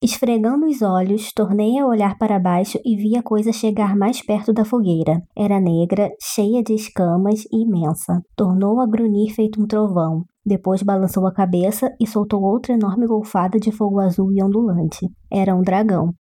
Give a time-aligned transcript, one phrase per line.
[0.00, 4.52] Esfregando os olhos, tornei a olhar para baixo e vi a coisa chegar mais perto
[4.52, 5.20] da fogueira.
[5.36, 8.22] Era negra, cheia de escamas e imensa.
[8.36, 10.22] Tornou a grunhir feito um trovão.
[10.46, 15.04] Depois balançou a cabeça e soltou outra enorme golfada de fogo azul e ondulante.
[15.28, 16.14] Era um dragão.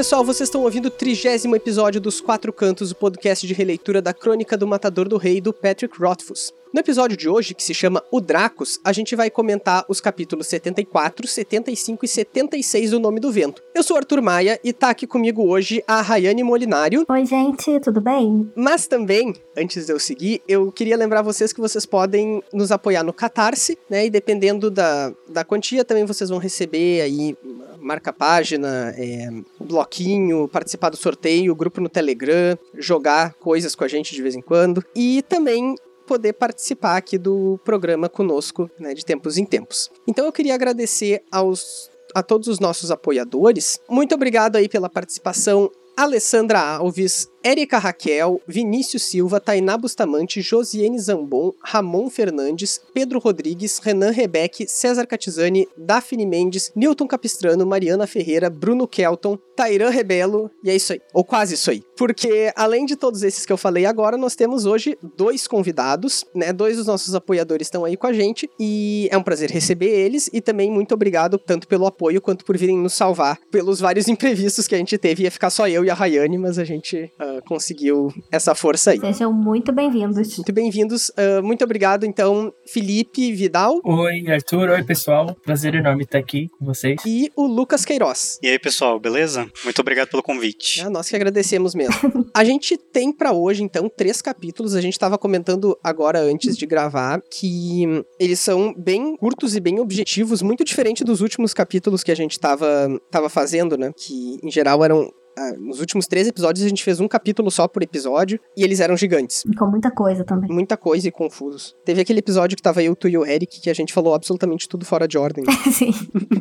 [0.00, 4.14] Pessoal, vocês estão ouvindo o trigésimo episódio dos Quatro Cantos, o podcast de releitura da
[4.14, 6.54] Crônica do Matador do Rei do Patrick Rothfuss.
[6.72, 10.46] No episódio de hoje, que se chama O Dracos, a gente vai comentar os capítulos
[10.46, 13.60] 74, 75 e 76 do Nome do Vento.
[13.74, 17.04] Eu sou Arthur Maia e tá aqui comigo hoje a Rayane Molinário.
[17.08, 18.48] Oi, gente, tudo bem?
[18.54, 23.02] Mas também, antes de eu seguir, eu queria lembrar vocês que vocês podem nos apoiar
[23.02, 24.06] no Catarse, né?
[24.06, 27.36] E dependendo da, da quantia, também vocês vão receber aí
[27.80, 34.22] marca-página, é, bloquinho, participar do sorteio, grupo no Telegram, jogar coisas com a gente de
[34.22, 34.84] vez em quando.
[34.94, 35.74] E também
[36.10, 39.88] poder participar aqui do programa conosco, né, de tempos em tempos.
[40.08, 43.78] Então eu queria agradecer aos a todos os nossos apoiadores.
[43.88, 51.52] Muito obrigado aí pela participação Alessandra Alves, Érica Raquel, Vinícius Silva, Tainá Bustamante, Josiane Zambon,
[51.62, 58.86] Ramon Fernandes, Pedro Rodrigues, Renan Rebeck, César Catizani, Daphne Mendes, Newton Capistrano, Mariana Ferreira, Bruno
[58.86, 61.82] Kelton, Tairan Rebelo, e é isso aí, ou quase isso aí.
[61.96, 66.52] Porque além de todos esses que eu falei agora, nós temos hoje dois convidados, né?
[66.52, 70.30] Dois dos nossos apoiadores estão aí com a gente e é um prazer receber eles
[70.32, 74.66] e também muito obrigado tanto pelo apoio quanto por virem nos salvar pelos vários imprevistos
[74.66, 75.24] que a gente teve.
[75.24, 79.00] Ia ficar só eu e a Rayane, mas a gente uh, conseguiu essa força aí.
[79.00, 80.36] Sejam muito bem-vindos.
[80.36, 81.10] Muito bem-vindos.
[81.10, 83.80] Uh, muito obrigado, então, Felipe Vidal.
[83.84, 84.70] Oi, Arthur.
[84.70, 85.34] Oi, pessoal.
[85.44, 87.00] Prazer enorme estar aqui com vocês.
[87.06, 88.38] E o Lucas Queiroz.
[88.42, 89.48] E aí, pessoal, beleza?
[89.64, 90.80] Muito obrigado pelo convite.
[90.80, 91.94] É, nós que agradecemos mesmo.
[92.34, 94.74] a gente tem para hoje, então, três capítulos.
[94.74, 99.80] A gente estava comentando agora, antes de gravar, que eles são bem curtos e bem
[99.80, 103.92] objetivos, muito diferente dos últimos capítulos que a gente estava tava fazendo, né?
[103.96, 105.10] Que, em geral, eram
[105.58, 108.96] nos últimos três episódios a gente fez um capítulo só por episódio e eles eram
[108.96, 109.44] gigantes.
[109.46, 110.50] E com muita coisa também.
[110.50, 111.74] Muita coisa e confusos.
[111.84, 114.68] Teve aquele episódio que tava eu, tu e o Eric que a gente falou absolutamente
[114.68, 115.44] tudo fora de ordem.
[115.72, 115.92] Sim.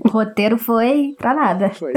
[0.04, 1.70] O roteiro foi pra nada.
[1.72, 1.94] Foi.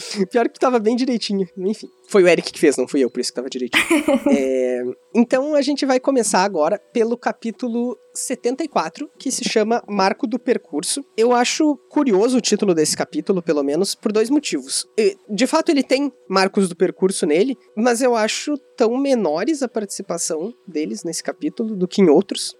[0.30, 1.46] Pior que tava bem direitinho.
[1.56, 1.88] Enfim.
[2.08, 3.84] Foi o Eric que fez, não fui eu, por isso que tava direitinho.
[4.32, 4.82] é,
[5.14, 11.04] então a gente vai começar agora pelo capítulo 74, que se chama Marco do Percurso.
[11.16, 14.86] Eu acho curioso o título desse capítulo, pelo menos, por dois motivos.
[15.28, 20.52] De fato, ele tem marcos do percurso nele, mas eu acho tão menores a participação
[20.66, 22.56] deles nesse capítulo do que em outros.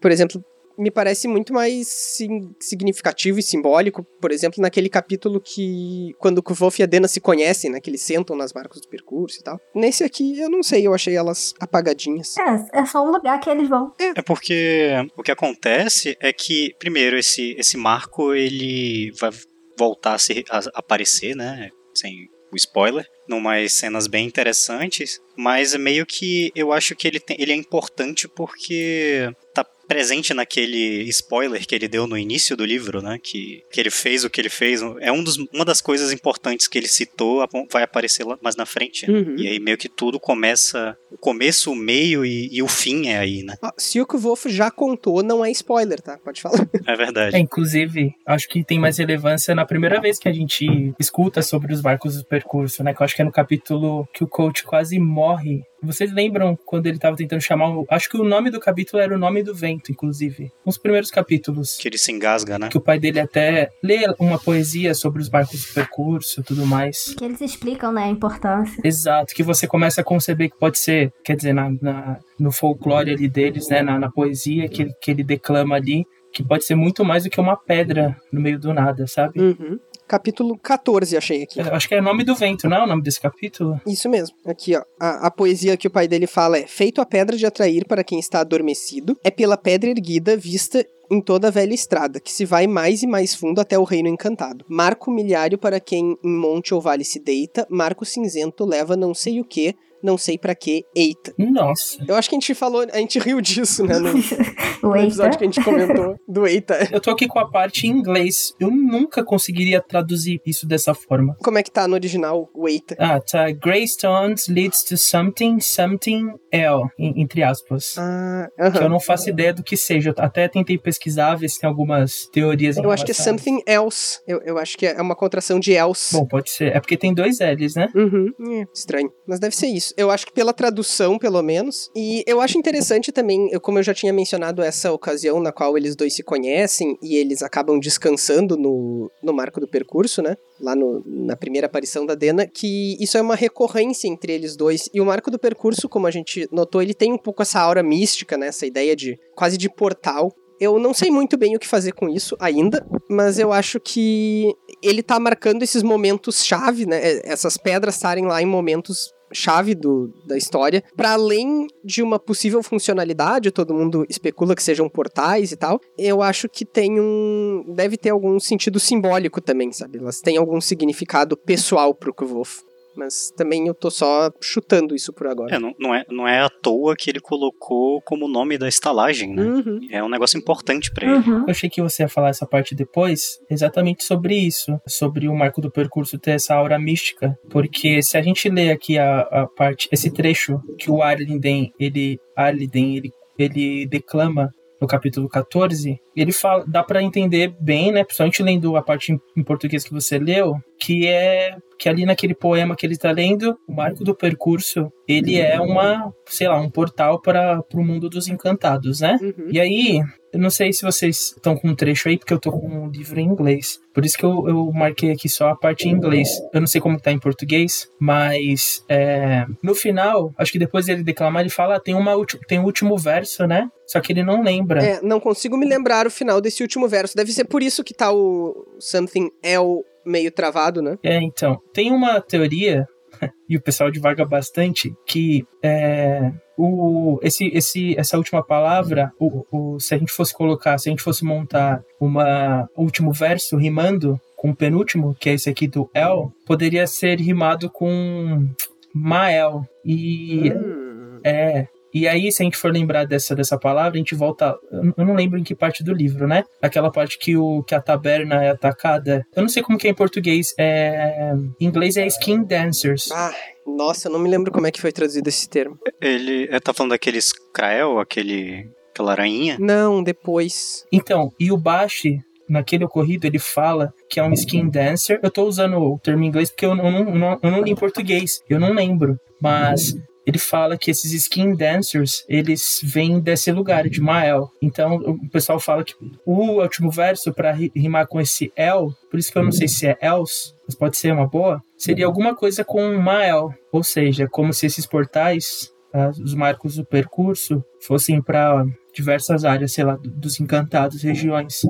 [0.00, 0.42] Por exemplo,
[0.78, 6.80] me parece muito mais sim, significativo e simbólico, por exemplo, naquele capítulo que quando Kvof
[6.80, 9.60] e a Dena se conhecem, né, que eles sentam nas marcas do percurso e tal.
[9.74, 12.36] Nesse aqui, eu não sei, eu achei elas apagadinhas.
[12.36, 13.92] É, é só um lugar que eles vão.
[13.98, 19.30] É, é porque o que acontece é que, primeiro, esse, esse marco, ele vai
[19.78, 26.06] voltar a, se, a aparecer, né, sem o spoiler, numas cenas bem interessantes, mas meio
[26.06, 31.74] que eu acho que ele, tem, ele é importante porque tá presente naquele spoiler que
[31.74, 33.18] ele deu no início do livro, né?
[33.22, 34.82] Que, que ele fez o que ele fez.
[35.00, 38.66] É um dos, uma das coisas importantes que ele citou, vai aparecer lá mais na
[38.66, 39.10] frente.
[39.10, 39.18] Né?
[39.18, 39.36] Uhum.
[39.36, 40.96] E aí meio que tudo começa.
[41.10, 43.56] O começo, o meio e, e o fim é aí, né?
[43.62, 46.18] Ah, se o que o Wolf já contou, não é spoiler, tá?
[46.18, 46.56] Pode falar.
[46.86, 47.34] É verdade.
[47.34, 51.72] É, inclusive, acho que tem mais relevância na primeira vez que a gente escuta sobre
[51.72, 52.94] os barcos do percurso, né?
[52.94, 56.86] Que eu acho que é no capítulo que o coach quase morre vocês lembram quando
[56.86, 57.70] ele estava tentando chamar.
[57.70, 57.86] O...
[57.88, 60.52] Acho que o nome do capítulo era o nome do vento, inclusive.
[60.64, 61.76] Nos primeiros capítulos.
[61.76, 62.68] Que ele se engasga, né?
[62.68, 66.66] Que o pai dele até lê uma poesia sobre os barcos do percurso e tudo
[66.66, 67.14] mais.
[67.16, 68.80] Que eles explicam, né, a importância.
[68.84, 73.10] Exato, que você começa a conceber que pode ser, quer dizer, na, na no folclore
[73.10, 77.04] ali deles, né, na, na poesia que, que ele declama ali, que pode ser muito
[77.04, 79.40] mais do que uma pedra no meio do nada, sabe?
[79.40, 81.60] Uhum capítulo 14, achei aqui.
[81.60, 83.80] Eu acho que é Nome do Vento, não é o nome desse capítulo?
[83.86, 84.36] Isso mesmo.
[84.46, 84.82] Aqui, ó.
[85.00, 88.04] A, a, poesia que o pai dele fala é: Feito a pedra de atrair para
[88.04, 92.44] quem está adormecido, é pela pedra erguida vista em toda a velha estrada, que se
[92.44, 94.64] vai mais e mais fundo até o reino encantado.
[94.68, 99.40] Marco milhário para quem em monte ou vale se deita, marco cinzento leva não sei
[99.40, 99.74] o que,
[100.06, 101.34] não sei para que, eita.
[101.36, 101.98] Nossa.
[102.06, 104.10] Eu acho que a gente falou, a gente riu disso, né, no,
[104.82, 106.88] O no episódio que a gente comentou do eita.
[106.92, 108.52] Eu tô aqui com a parte em inglês.
[108.60, 111.36] Eu nunca conseguiria traduzir isso dessa forma.
[111.42, 112.94] Como é que tá no original o eita?
[112.98, 113.50] Ah, tá.
[113.50, 117.96] Greystones leads to something, something L, entre aspas.
[117.98, 120.10] Ah, Que eu não faço ideia do que seja.
[120.10, 122.76] Eu até tentei pesquisar, ver se tem algumas teorias.
[122.76, 124.20] em Eu acho que é something else.
[124.26, 126.14] Eu, eu acho que é uma contração de else.
[126.14, 126.76] Bom, pode ser.
[126.76, 127.88] É porque tem dois L's, né?
[127.94, 128.32] Uhum.
[128.60, 129.10] É, estranho.
[129.26, 129.92] Mas deve ser isso.
[129.96, 131.90] Eu acho que pela tradução, pelo menos.
[131.96, 135.76] E eu acho interessante também, eu, como eu já tinha mencionado, essa ocasião na qual
[135.76, 140.36] eles dois se conhecem e eles acabam descansando no, no marco do percurso, né?
[140.60, 144.88] Lá no- na primeira aparição da Dena, que isso é uma recorrência entre eles dois.
[144.92, 147.82] E o marco do percurso, como a gente notou, ele tem um pouco essa aura
[147.82, 148.48] mística, né?
[148.48, 150.30] Essa ideia de quase de portal.
[150.58, 154.54] Eu não sei muito bem o que fazer com isso ainda, mas eu acho que
[154.82, 156.98] ele tá marcando esses momentos chave, né?
[157.02, 162.18] É, Essas pedras estarem lá em momentos chave do, da história, para além de uma
[162.18, 165.80] possível funcionalidade, todo mundo especula que sejam portais e tal.
[165.98, 169.98] Eu acho que tem um deve ter algum sentido simbólico também, sabe?
[169.98, 172.62] Elas têm algum significado pessoal pro Kvolf.
[172.96, 175.54] Mas também eu tô só chutando isso por agora.
[175.54, 179.34] É, não, não é, não é à toa que ele colocou como nome da estalagem,
[179.34, 179.42] né?
[179.42, 179.80] Uhum.
[179.90, 181.28] É um negócio importante pra ele.
[181.28, 181.40] Uhum.
[181.40, 185.60] Eu achei que você ia falar essa parte depois, exatamente sobre isso, sobre o marco
[185.60, 189.88] do percurso ter essa aura mística, porque se a gente lê aqui a, a parte,
[189.92, 194.50] esse trecho que o Arliden, ele, Arliden, ele, ele declama
[194.80, 199.42] no capítulo 14, ele fala, dá pra entender bem, né, principalmente lendo a parte em,
[199.42, 203.74] português que você leu, que é que ali naquele poema que ele tá lendo, o
[203.74, 209.00] marco do percurso, ele é uma, sei lá, um portal para o mundo dos encantados,
[209.00, 209.18] né?
[209.20, 209.48] Uhum.
[209.50, 210.00] E aí,
[210.32, 212.90] eu não sei se vocês estão com um trecho aí, porque eu tô com um
[212.90, 213.78] livro em inglês.
[213.94, 216.28] Por isso que eu, eu marquei aqui só a parte em inglês.
[216.52, 221.02] Eu não sei como tá em português, mas é, no final, acho que depois dele
[221.02, 222.12] declamar, ele fala, ah, tem, uma,
[222.48, 223.68] tem o último verso, né?
[223.86, 224.84] Só que ele não lembra.
[224.84, 227.16] É, não consigo me lembrar o final desse último verso.
[227.16, 230.98] Deve ser por isso que tá o something el meio travado, né?
[231.02, 232.86] É, então, tem uma teoria,
[233.48, 239.80] e o pessoal divaga bastante, que é, o, esse, esse, essa última palavra, o, o,
[239.80, 244.20] se a gente fosse colocar, se a gente fosse montar uma o último verso rimando
[244.36, 248.48] com o penúltimo, que é esse aqui do El, poderia ser rimado com
[248.94, 249.62] Mael.
[249.84, 251.20] E Hum.
[251.24, 251.66] é.
[251.96, 254.54] E aí, se a gente for lembrar dessa, dessa palavra, a gente volta.
[254.98, 256.44] Eu não lembro em que parte do livro, né?
[256.60, 259.24] Aquela parte que, o, que a taberna é atacada.
[259.34, 260.52] Eu não sei como que é em português.
[260.58, 263.10] É, em inglês é Skin Dancers.
[263.10, 263.32] Ah,
[263.66, 265.78] nossa, eu não me lembro como é que foi traduzido esse termo.
[265.98, 269.56] Ele é, tá falando daqueles Krael, aquele, aquela aranha.
[269.58, 270.84] Não, depois.
[270.92, 275.18] Então, e o Bashi, naquele ocorrido, ele fala que é um skin dancer.
[275.22, 277.70] Eu tô usando o termo em inglês porque eu não, eu não, eu não li
[277.70, 278.42] em português.
[278.50, 279.18] Eu não lembro.
[279.40, 279.94] Mas
[280.26, 284.50] ele fala que esses skin dancers, eles vêm desse lugar, de Mael.
[284.60, 285.94] Então, o pessoal fala que
[286.26, 289.86] o último verso, para rimar com esse El, por isso que eu não sei se
[289.86, 293.54] é else, mas pode ser uma boa, seria alguma coisa com Mael.
[293.70, 299.72] Ou seja, como se esses portais, ah, os marcos do percurso, fossem para diversas áreas,
[299.72, 301.60] sei lá, dos encantados, regiões.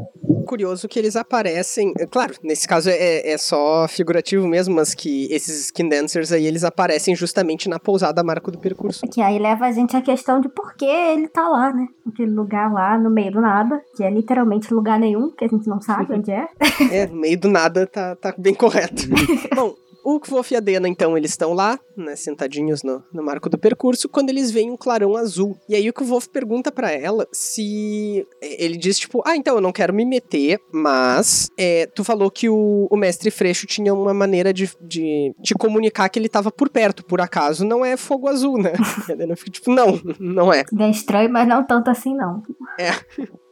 [0.47, 1.93] Curioso que eles aparecem.
[1.99, 6.47] é Claro, nesse caso é, é só figurativo mesmo, mas que esses skin dancers aí
[6.47, 9.07] eles aparecem justamente na pousada Marco do Percurso.
[9.07, 11.87] Que aí leva a gente à questão de por que ele tá lá, né?
[12.07, 15.69] Aquele lugar lá no meio do nada, que é literalmente lugar nenhum, que a gente
[15.69, 16.49] não sabe onde é.
[16.91, 19.05] É, no meio do nada tá, tá bem correto.
[19.55, 19.75] Bom,
[20.15, 23.59] o Kvof e a Dena, então, eles estão lá, né, sentadinhos no, no marco do
[23.59, 25.59] percurso, quando eles veem um clarão azul.
[25.69, 28.25] E aí o Kvof pergunta pra ela se...
[28.41, 32.49] Ele diz, tipo, ah, então, eu não quero me meter, mas é, tu falou que
[32.49, 36.69] o, o mestre Freixo tinha uma maneira de, de te comunicar que ele tava por
[36.69, 38.75] perto, por acaso não é fogo azul, né?
[39.09, 40.65] E a Dena fica tipo, não, não é.
[40.79, 42.43] É estranho, mas não tanto assim, não.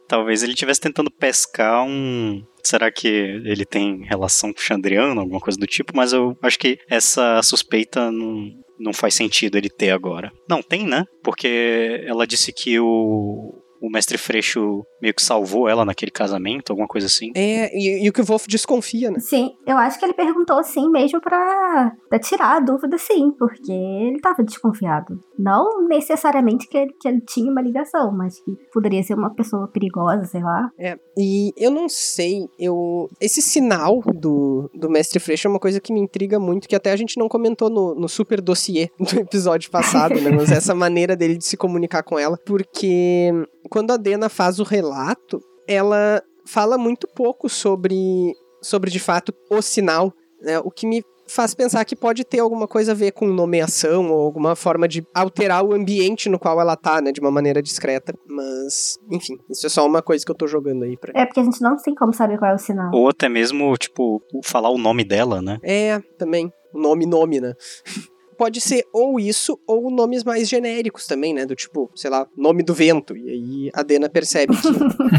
[0.07, 2.43] Talvez ele estivesse tentando pescar um.
[2.65, 5.95] Será que ele tem relação com o Chandriano, alguma coisa do tipo?
[5.95, 10.31] Mas eu acho que essa suspeita não, não faz sentido ele ter agora.
[10.49, 11.05] Não, tem, né?
[11.23, 16.87] Porque ela disse que o, o mestre Freixo meio que salvou ela naquele casamento, alguma
[16.87, 17.31] coisa assim.
[17.35, 19.19] É, e, e o Kvof desconfia, né?
[19.19, 23.71] Sim, eu acho que ele perguntou sim mesmo pra, pra tirar a dúvida, sim, porque
[23.71, 25.19] ele tava desconfiado.
[25.37, 29.67] Não necessariamente que ele, que ele tinha uma ligação, mas que poderia ser uma pessoa
[29.67, 30.69] perigosa, sei lá.
[30.79, 33.09] É, e eu não sei, eu.
[33.21, 36.91] Esse sinal do, do Mestre Freixo é uma coisa que me intriga muito, que até
[36.91, 40.31] a gente não comentou no, no super dossiê do episódio passado, né?
[40.31, 43.31] Mas essa maneira dele de se comunicar com ela, porque
[43.75, 49.61] quando a Dena faz o relato, ela fala muito pouco sobre, sobre de fato, o
[49.61, 50.13] sinal.
[50.41, 50.57] Né?
[50.59, 54.21] O que me faz pensar que pode ter alguma coisa a ver com nomeação ou
[54.21, 58.13] alguma forma de alterar o ambiente no qual ela tá, né, de uma maneira discreta.
[58.25, 61.11] Mas, enfim, isso é só uma coisa que eu tô jogando aí pra.
[61.13, 62.91] É porque a gente não tem como saber qual é o sinal.
[62.93, 65.59] Ou até mesmo, tipo, falar o nome dela, né?
[65.61, 66.49] É, também.
[66.73, 67.53] O nome, nome, né?
[68.37, 71.45] Pode ser ou isso, ou nomes mais genéricos também, né?
[71.45, 73.15] Do tipo, sei lá, nome do vento.
[73.15, 74.53] E aí a Dena percebe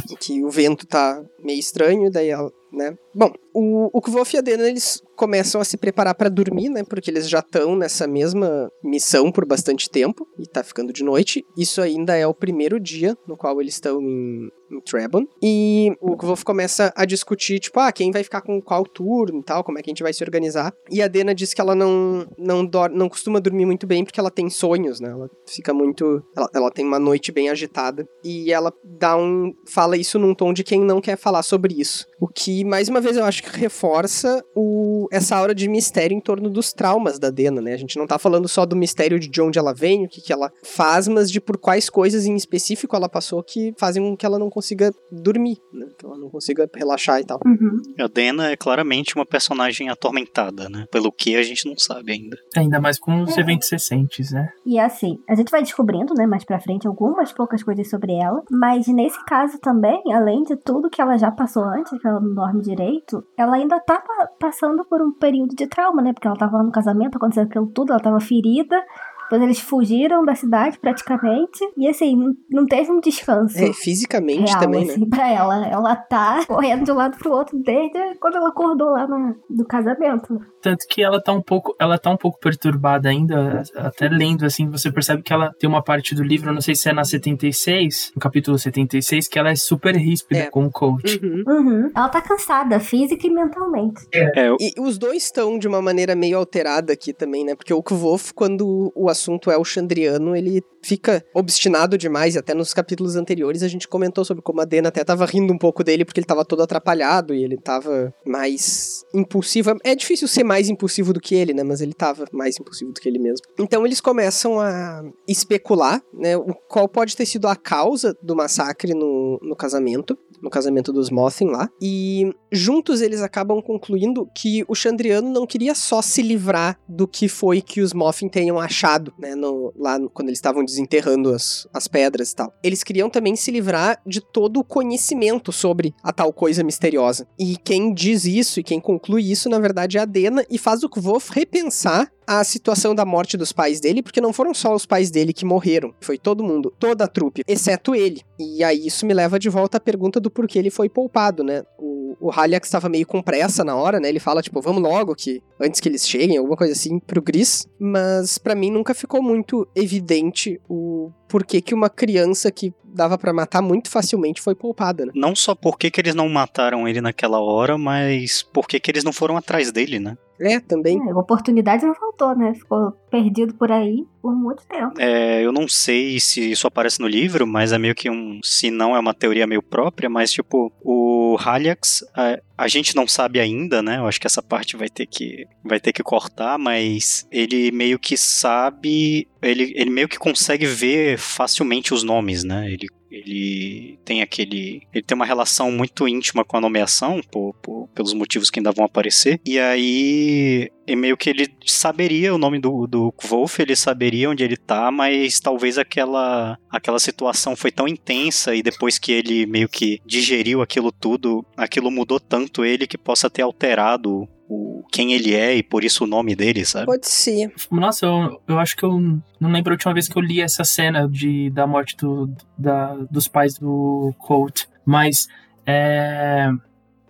[0.07, 2.97] que, que o vento tá meio estranho, daí ela, né?
[3.15, 6.85] Bom, o, o Kvof e a Dena, eles começam a se preparar para dormir, né?
[6.85, 11.43] Porque eles já estão nessa mesma missão por bastante tempo e tá ficando de noite.
[11.57, 15.25] Isso ainda é o primeiro dia no qual eles estão em, em Trebon.
[15.43, 19.43] E o Kvof começa a discutir, tipo, ah, quem vai ficar com qual turno e
[19.43, 20.71] tal, como é que a gente vai se organizar.
[20.91, 24.31] E a Dena diz que ela não, não, não costuma dormir muito bem porque ela
[24.31, 25.09] tem sonhos, né?
[25.09, 26.23] Ela fica muito.
[26.37, 28.07] Ela, ela tem uma noite bem agitada.
[28.23, 29.55] E ela dá um.
[29.67, 32.05] fala isso num tom de quem não quer falar sobre isso.
[32.21, 36.21] O que, mais uma vez, eu acho que reforça o, essa aura de mistério em
[36.21, 37.73] torno dos traumas da Dena, né?
[37.73, 40.33] A gente não tá falando só do mistério de onde ela vem, o que, que
[40.33, 44.27] ela faz, mas de por quais coisas em específico ela passou que fazem com que
[44.27, 45.87] ela não consiga dormir, né?
[45.99, 47.41] Que ela não consiga relaxar e tal.
[47.45, 47.81] Uhum.
[47.99, 50.87] A Dena é claramente uma personagem atormentada, né?
[50.91, 52.37] Pelo que a gente não sabe ainda.
[52.57, 54.49] Ainda mais com os eventos recentes, né?
[54.65, 58.43] E assim, a gente vai descobrindo, né, mais pra frente, algumas poucas coisas sobre ela,
[58.51, 62.35] mas nesse caso também, além de tudo que ela já passou antes, que ela não
[62.47, 66.13] dorme direito, ela ainda tá pa- passando por um período de trauma, né?
[66.13, 68.77] Porque ela tava lá no casamento, aconteceu aquilo tudo, ela tava ferida.
[69.25, 71.59] Depois eles fugiram da cidade praticamente.
[71.77, 73.59] E assim, não, teve um descanso.
[73.59, 74.93] É, fisicamente real, também, né?
[74.93, 75.67] assim, pra ela.
[75.67, 79.65] Ela tá correndo de um lado pro outro desde quando ela acordou lá na, do
[79.67, 80.41] casamento.
[80.67, 84.69] Tanto que ela tá um pouco, ela tá um pouco perturbada ainda, até lendo assim,
[84.69, 88.11] você percebe que ela tem uma parte do livro, não sei se é na 76,
[88.17, 90.51] no capítulo 76, que ela é super ríspida É.
[90.51, 91.21] com o coach.
[91.23, 91.45] Uhum.
[91.47, 91.91] Uhum.
[91.95, 94.07] Ela tá cansada, física e mentalmente.
[94.13, 97.55] É, E os dois estão de uma maneira meio alterada aqui também, né?
[97.55, 102.35] Porque o Kvof, quando o assunto é o Chandriano, ele fica obstinado demais.
[102.35, 105.53] E até nos capítulos anteriores a gente comentou sobre como a Dena até tava rindo
[105.53, 109.77] um pouco dele porque ele tava todo atrapalhado e ele tava mais impulsivo.
[109.83, 111.65] É difícil ser mais impulsivo do que ele, né?
[111.65, 113.45] Mas ele tava mais impulsivo do que ele mesmo.
[113.59, 116.37] Então eles começam a especular, né?
[116.37, 120.17] O qual pode ter sido a causa do massacre no, no casamento.
[120.43, 121.69] No casamento dos Mothin lá.
[121.81, 127.29] E juntos eles acabam concluindo que o Chandriano não queria só se livrar do que
[127.29, 131.89] foi que os Mothin tenham achado, né, no- lá quando eles estavam desenterrando as, as
[131.89, 132.53] pedras e tal.
[132.63, 137.27] Eles queriam também se livrar de todo o conhecimento sobre a tal coisa misteriosa.
[137.39, 140.83] E quem diz isso e quem conclui isso, na verdade, é a Dena e faz
[140.83, 144.85] o Kvof repensar a situação da morte dos pais dele, porque não foram só os
[144.85, 148.23] pais dele que morreram, foi todo mundo, toda a trupe, exceto ele.
[148.39, 151.63] E aí isso me leva de volta à pergunta do porquê ele foi poupado, né?
[151.79, 152.31] O, o
[152.63, 154.09] estava meio com pressa na hora, né?
[154.09, 157.67] Ele fala, tipo, vamos logo, que antes que eles cheguem, alguma coisa assim, pro Gris.
[157.79, 163.33] Mas pra mim nunca ficou muito evidente o porquê que uma criança que dava pra
[163.33, 165.13] matar muito facilmente foi poupada, né?
[165.15, 169.05] não só por que eles não mataram ele naquela hora, mas por que que eles
[169.05, 170.17] não foram atrás dele, né?
[170.41, 171.01] É, também.
[171.09, 172.55] É, oportunidade não faltou, né?
[172.55, 175.01] Ficou perdido por aí por muito tempo.
[175.01, 178.41] É, eu não sei se isso aparece no livro, mas é meio que um.
[178.43, 183.07] Se não é uma teoria meio própria, mas tipo, o Halyax, a, a gente não
[183.07, 183.99] sabe ainda, né?
[183.99, 187.99] Eu acho que essa parte vai ter que, vai ter que cortar, mas ele meio
[187.99, 189.29] que sabe.
[189.41, 192.71] Ele, ele meio que consegue ver facilmente os nomes, né?
[192.71, 192.86] Ele,
[193.19, 194.83] ele tem aquele.
[194.93, 198.73] Ele tem uma relação muito íntima com a nomeação, por, por- pelos motivos que ainda
[198.73, 199.41] vão aparecer.
[199.45, 200.71] E aí.
[200.89, 204.89] E meio que ele saberia o nome do, do Wolf, ele saberia onde ele tá,
[204.93, 210.63] mas talvez aquela, aquela situação foi tão intensa e depois que ele meio que digeriu
[210.63, 215.63] aquilo tudo, aquilo mudou tanto ele que possa ter alterado o, quem ele é e
[215.63, 216.87] por isso o nome dele, sabe?
[216.87, 217.53] Pode ser.
[217.71, 218.99] Nossa, eu, eu acho que eu
[219.41, 222.95] não lembro a última vez que eu li essa cena de, da morte do, da,
[223.11, 225.29] dos pais do Colt, mas
[225.67, 226.51] é,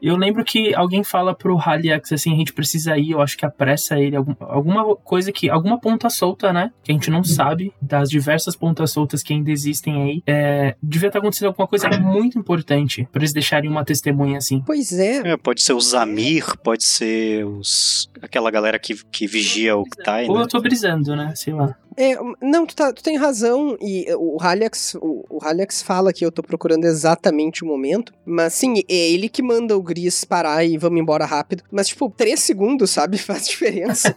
[0.01, 3.47] eu lembro que alguém fala pro Haliax assim, a gente precisa ir, eu acho que
[3.47, 7.73] apressa ele, algum, alguma coisa que, alguma ponta solta, né, que a gente não sabe,
[7.81, 12.39] das diversas pontas soltas que ainda existem aí, é, devia estar acontecendo alguma coisa muito
[12.39, 14.63] importante pra eles deixarem uma testemunha assim.
[14.65, 15.33] Pois é.
[15.33, 20.27] É, pode ser o Zamir, pode ser os, aquela galera que, que vigia o Ktai,
[20.29, 20.43] Ou né?
[20.43, 21.77] eu tô brisando, né, sei lá.
[21.97, 26.25] É, não, tu, tá, tu tem razão, e o Halyax, o, o Halyax fala que
[26.25, 30.63] eu tô procurando exatamente o momento, mas sim, é ele que manda o Gris parar
[30.65, 31.63] e vamos embora rápido.
[31.71, 34.15] Mas, tipo, três segundos, sabe, faz diferença.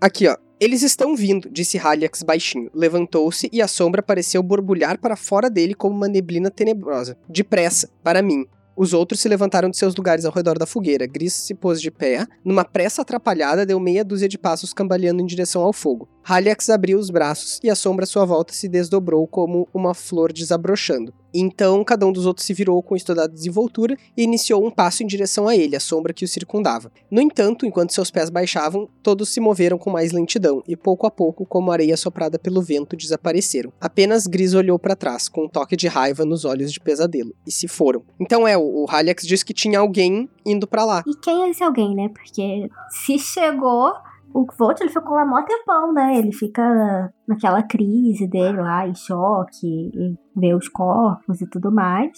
[0.00, 0.36] Aqui, ó.
[0.58, 2.70] Eles estão vindo, disse Halyax baixinho.
[2.72, 7.16] Levantou-se e a sombra pareceu borbulhar para fora dele como uma neblina tenebrosa.
[7.28, 8.46] Depressa, para mim.
[8.76, 11.06] Os outros se levantaram de seus lugares ao redor da fogueira.
[11.06, 12.26] Gris se pôs de pé.
[12.44, 16.08] Numa pressa atrapalhada, deu meia dúzia de passos cambaleando em direção ao fogo.
[16.24, 20.32] Haliax abriu os braços e a sombra à sua volta se desdobrou como uma flor
[20.32, 21.12] desabrochando.
[21.34, 25.06] Então, cada um dos outros se virou com estudada desenvoltura e iniciou um passo em
[25.06, 26.92] direção a ele, a sombra que o circundava.
[27.10, 31.10] No entanto, enquanto seus pés baixavam, todos se moveram com mais lentidão e, pouco a
[31.10, 33.72] pouco, como areia soprada pelo vento, desapareceram.
[33.80, 37.50] Apenas Gris olhou para trás, com um toque de raiva nos olhos de pesadelo, e
[37.50, 38.02] se foram.
[38.20, 41.02] Então, é, o Haliax disse que tinha alguém indo para lá.
[41.06, 42.10] E quem é esse alguém, né?
[42.10, 43.94] Porque se chegou
[44.34, 46.18] o Volt ele ficou lá mó tempão, né?
[46.18, 52.10] Ele fica naquela crise dele lá, em choque, e vê os corpos e tudo mais.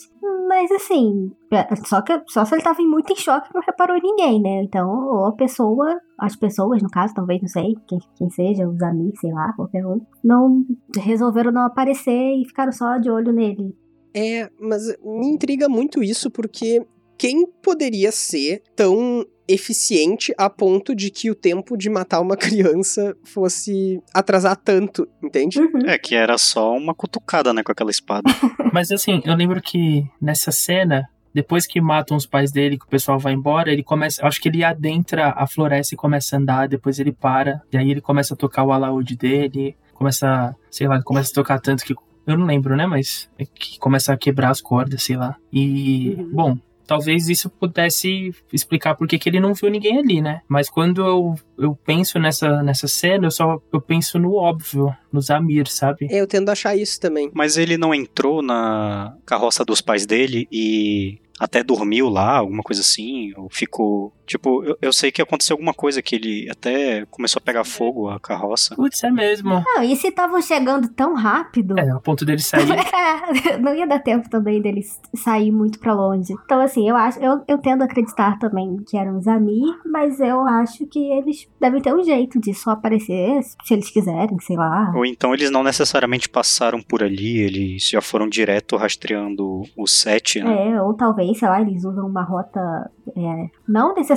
[0.49, 4.41] Mas assim, é, só que só se ele tava muito em choque não reparou ninguém,
[4.41, 4.63] né?
[4.63, 8.83] Então, ou a pessoa, as pessoas, no caso, talvez, não sei, quem, quem seja, os
[8.83, 10.65] amigos, sei lá, qualquer um, não
[10.97, 13.75] resolveram não aparecer e ficaram só de olho nele.
[14.15, 16.87] É, mas me intriga muito isso porque
[17.19, 23.17] quem poderia ser tão eficiente a ponto de que o tempo de matar uma criança
[23.25, 25.61] fosse atrasar tanto, entende?
[25.61, 25.87] Uhum.
[25.87, 28.25] É que era só uma cutucada, né, com aquela espada.
[28.73, 32.89] Mas assim, eu lembro que nessa cena, depois que matam os pais dele, que o
[32.89, 34.25] pessoal vai embora, ele começa.
[34.27, 37.91] Acho que ele adentra a floresta e começa a andar, depois ele para, e aí
[37.91, 41.85] ele começa a tocar o alaúde dele, começa, sei lá, ele começa a tocar tanto
[41.85, 41.95] que.
[42.27, 42.87] Eu não lembro, né?
[42.87, 45.37] Mas é que começa a quebrar as cordas, sei lá.
[45.53, 46.31] E, Uhum.
[46.33, 50.41] bom, talvez isso pudesse explicar por que que ele não viu ninguém ali, né?
[50.49, 55.21] Mas quando eu, eu penso nessa, nessa cena, eu só eu penso no óbvio, no
[55.21, 56.07] Zamir, sabe?
[56.11, 57.31] É, eu tendo a achar isso também.
[57.35, 62.81] Mas ele não entrou na carroça dos pais dele e até dormiu lá, alguma coisa
[62.81, 64.13] assim, ou ficou.
[64.27, 68.09] Tipo, eu, eu sei que aconteceu alguma coisa que ele até começou a pegar fogo
[68.09, 68.75] a carroça.
[68.75, 69.51] Putz, é mesmo.
[69.51, 71.79] Não, e se estavam chegando tão rápido.
[71.79, 72.65] É, ao ponto dele sair.
[72.95, 76.33] É, não ia dar tempo também deles sair muito pra longe.
[76.45, 80.21] Então, assim, eu acho, eu, eu tendo a acreditar também que eram os Amir, mas
[80.21, 84.57] eu acho que eles devem ter um jeito de só aparecer se eles quiserem, sei
[84.57, 84.93] lá.
[84.95, 90.41] Ou então eles não necessariamente passaram por ali, eles já foram direto rastreando o set,
[90.41, 90.71] né?
[90.71, 94.14] É, ou talvez, sei lá, eles usam uma rota é, não necessariamente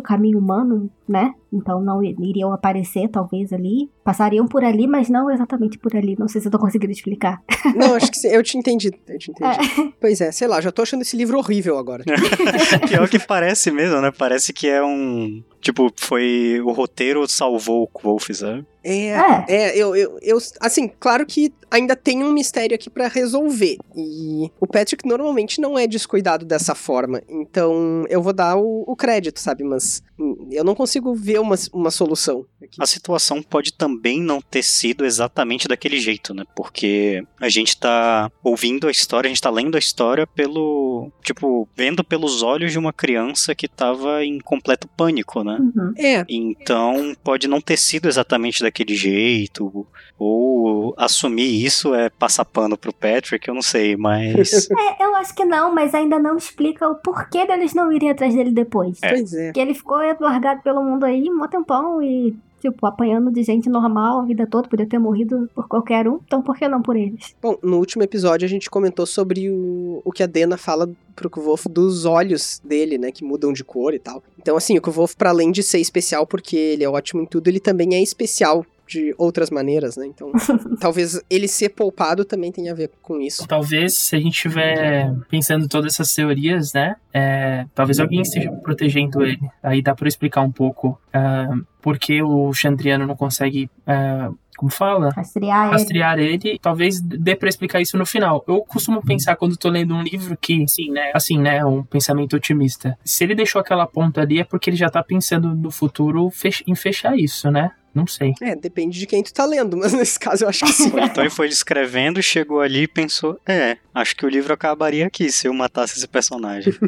[0.00, 1.32] o caminho humano, né?
[1.54, 3.88] Então não iriam aparecer, talvez, ali.
[4.02, 6.16] Passariam por ali, mas não exatamente por ali.
[6.18, 7.40] Não sei se eu tô conseguindo explicar.
[7.76, 8.90] Não, acho que sim, eu te entendi.
[9.08, 9.94] Eu te entendi.
[10.00, 12.04] Pois é, sei lá, já tô achando esse livro horrível agora.
[12.88, 14.10] Pior que parece mesmo, né?
[14.16, 15.42] Parece que é um.
[15.60, 16.60] Tipo, foi.
[16.62, 18.66] O roteiro salvou o Wolf, sabe?
[18.84, 19.44] É, É.
[19.48, 23.78] é, eu, eu, eu, assim, claro que ainda tem um mistério aqui pra resolver.
[23.96, 27.22] E o Patrick normalmente não é descuidado dessa forma.
[27.26, 29.64] Então eu vou dar o, o crédito, sabe?
[29.64, 32.46] Mas hum, eu não consigo ver uma, uma solução.
[32.62, 32.76] aqui.
[32.80, 36.44] A situação pode também não ter sido exatamente daquele jeito, né?
[36.56, 41.10] Porque a gente tá ouvindo a história, a gente tá lendo a história pelo.
[41.22, 45.58] Tipo, vendo pelos olhos de uma criança que tava em completo pânico, né?
[45.60, 45.92] Uhum.
[45.96, 49.86] É, Então, pode não ter sido exatamente daquele jeito,
[50.18, 54.68] ou assumir isso é passar pano pro Patrick, eu não sei, mas.
[54.84, 58.34] É, eu acho que não, mas ainda não explica o porquê deles não irem atrás
[58.34, 58.98] dele depois.
[59.02, 59.10] É.
[59.10, 59.52] pois é.
[59.52, 64.20] Que ele ficou largado pelo mundo aí um tempão e, tipo, apanhando de gente normal
[64.20, 67.34] a vida toda, podia ter morrido por qualquer um, então por que não por eles?
[67.42, 71.30] Bom, no último episódio a gente comentou sobre o, o que a Dena fala pro
[71.30, 74.22] Kvolf dos olhos dele, né, que mudam de cor e tal.
[74.38, 77.48] Então, assim, o Kvolf, pra além de ser especial porque ele é ótimo em tudo,
[77.48, 80.06] ele também é especial de outras maneiras, né?
[80.06, 80.30] Então,
[80.80, 83.46] talvez ele ser poupado também tenha a ver com isso.
[83.46, 86.96] Talvez, se a gente estiver pensando em todas essas teorias, né?
[87.12, 89.38] é, talvez alguém esteja protegendo ele.
[89.62, 93.70] Aí dá pra explicar um pouco ah, por que o Chandriano não consegue.
[93.86, 95.10] ah, como fala?
[95.10, 95.72] Rastrear ele.
[95.72, 98.44] Rastrear ele, talvez dê pra explicar isso no final.
[98.46, 101.10] Eu costumo pensar quando tô lendo um livro que, sim, né?
[101.12, 101.64] Assim, né?
[101.64, 102.96] Um pensamento otimista.
[103.04, 106.62] Se ele deixou aquela ponta ali é porque ele já tá pensando no futuro fech-
[106.68, 107.72] em fechar isso, né?
[107.94, 108.34] Não sei.
[108.42, 110.92] É, depende de quem tu tá lendo, mas nesse caso eu acho que sim.
[111.04, 115.30] Então ele foi escrevendo, chegou ali e pensou: é, acho que o livro acabaria aqui
[115.30, 116.72] se eu matasse esse personagem.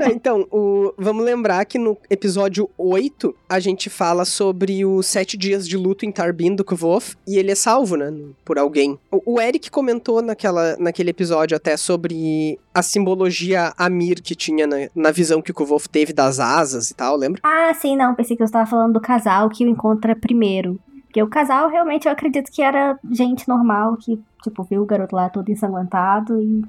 [0.00, 5.36] É, então, o- vamos lembrar que no episódio 8 a gente fala sobre os sete
[5.36, 8.10] dias de luto em Tarbin do Kvof e ele é salvo, né,
[8.44, 8.98] por alguém.
[9.10, 14.76] O, o Eric comentou naquela, naquele episódio até sobre a simbologia Amir que tinha na,
[14.94, 17.40] na visão que o Kvof teve das asas e tal, lembra?
[17.44, 18.14] Ah, sim, não.
[18.14, 20.78] Pensei que você estava falando do casal que o encontra primeiro.
[21.04, 25.16] Porque o casal realmente eu acredito que era gente normal que, tipo, viu o garoto
[25.16, 26.64] lá todo ensanguentado e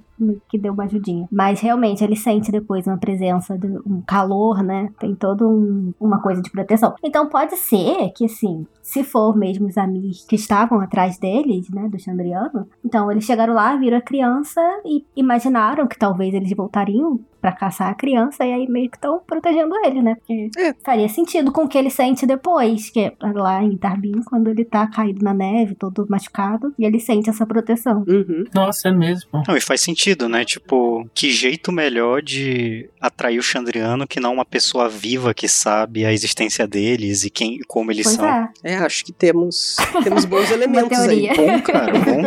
[0.50, 1.28] que deu uma ajudinha.
[1.32, 4.90] Mas realmente ele sente depois uma presença, de, um calor, né?
[5.00, 6.94] Tem toda um, uma coisa de proteção.
[7.04, 11.88] Então pode ser que, assim, se for mesmo os amigos que estavam atrás deles, né,
[11.88, 17.20] do Chandriano, então eles chegaram lá, viram a criança e imaginaram que talvez eles voltariam
[17.40, 20.14] para caçar a criança e aí meio que estão protegendo ele, né?
[20.16, 20.76] Porque É.
[20.86, 24.64] faria sentido com o que ele sente depois, que é lá em Tarbin, quando ele
[24.64, 28.04] tá caído na neve, todo machucado, e ele sente essa proteção.
[28.08, 28.44] Uhum.
[28.54, 29.42] Nossa, é mesmo.
[29.48, 30.46] Não, e faz sentido, né?
[30.46, 36.06] Tipo, que jeito melhor de atrair o Chandriano que não uma pessoa viva que sabe
[36.06, 38.26] a existência deles e quem, como eles Pois são.
[38.26, 38.50] é.
[38.64, 41.28] É, acho que temos, temos bons elementos aí.
[41.36, 42.22] Bom, cara, bom.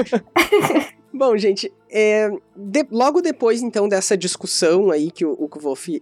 [1.16, 5.48] Bom, gente, é, de- logo depois, então, dessa discussão aí que o, o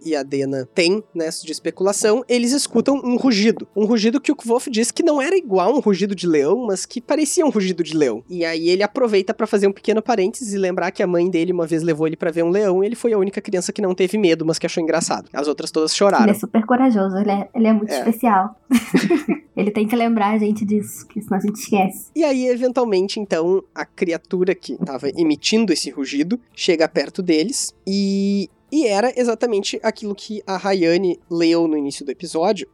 [0.03, 3.67] e a Dena têm, né, de especulação, eles escutam um rugido.
[3.75, 6.83] Um rugido que o Kvolf diz que não era igual um rugido de leão, mas
[6.87, 8.23] que parecia um rugido de leão.
[8.27, 11.51] E aí ele aproveita pra fazer um pequeno parênteses e lembrar que a mãe dele
[11.53, 13.81] uma vez levou ele pra ver um leão e ele foi a única criança que
[13.81, 15.29] não teve medo, mas que achou engraçado.
[15.31, 16.31] As outras todas Ele choraram.
[16.31, 17.99] é super corajoso, ele é, ele é muito É.
[17.99, 18.59] especial.
[19.55, 22.11] ele tem que lembrar a gente disso, que senão a gente esquece.
[22.15, 28.49] E aí, eventualmente, então, a criatura que estava emitindo esse rugido chega perto deles e,
[28.71, 32.67] e era exatamente aquilo que a Rayane leu no início do episódio.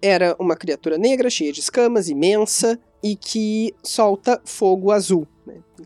[0.00, 5.26] Era uma criatura negra, cheia de escamas, imensa e que solta fogo azul?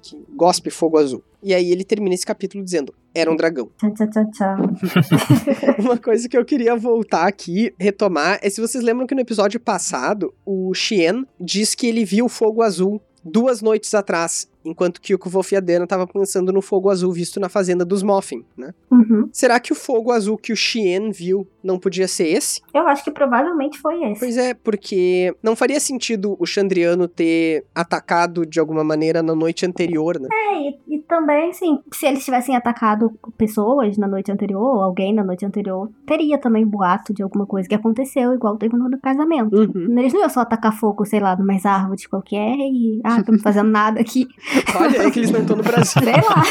[0.03, 1.23] Que gospe fogo azul.
[1.43, 3.71] E aí ele termina esse capítulo dizendo: era um dragão.
[3.79, 4.57] Tchau, tchau, tchau.
[5.79, 9.61] Uma coisa que eu queria voltar aqui, retomar, é se vocês lembram que no episódio
[9.61, 15.19] passado, o Xien diz que ele viu fogo azul duas noites atrás, enquanto que o
[15.19, 18.73] Kvolf e a Dena estavam pensando no fogo azul visto na fazenda dos Moffin, né?
[18.91, 19.29] Uhum.
[19.33, 22.61] Será que o fogo azul que o Xien viu não podia ser esse?
[22.73, 24.21] Eu acho que provavelmente foi esse.
[24.21, 29.67] Pois é, porque não faria sentido o Chandriano ter atacado de alguma maneira na noite
[29.67, 30.29] anterior, né?
[30.33, 35.15] É, e, e também, assim, se eles tivessem atacado pessoas na noite anterior, ou alguém
[35.15, 39.55] na noite anterior, teria também boato de alguma coisa que aconteceu, igual teve no casamento.
[39.57, 39.99] Uhum.
[39.99, 43.01] Eles não iam só atacar fogo, sei lá, numas árvores qualquer e.
[43.05, 44.27] Ah, estamos fazendo nada aqui.
[44.77, 46.03] Olha, é que eles não estão no Brasil.
[46.03, 46.43] Sei lá.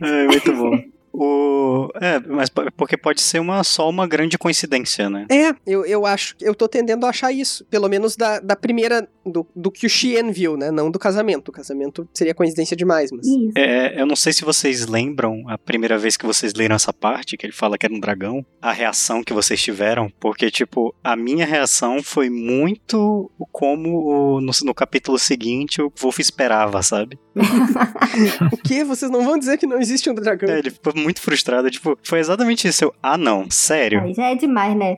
[0.00, 0.82] É, muito bom.
[1.12, 1.88] O...
[2.00, 5.26] É, mas po- porque pode ser uma, só uma grande coincidência, né?
[5.28, 7.64] É, eu, eu acho, eu tô tendendo a achar isso.
[7.64, 10.70] Pelo menos da, da primeira, do, do que o Xien viu, né?
[10.70, 11.48] Não do casamento.
[11.48, 13.26] O casamento seria coincidência demais, mas.
[13.56, 17.36] É, eu não sei se vocês lembram a primeira vez que vocês leram essa parte,
[17.36, 21.16] que ele fala que era um dragão, a reação que vocês tiveram, porque, tipo, a
[21.16, 27.18] minha reação foi muito como o- no, no capítulo seguinte o Wolf esperava, sabe?
[28.52, 28.84] O quê?
[28.84, 30.50] Vocês não vão dizer que não existe um dragão?
[30.50, 32.84] É, ele ficou muito frustrado, tipo, foi exatamente isso.
[32.84, 34.02] Eu, ah, não, sério?
[34.02, 34.96] Aí já é demais, né?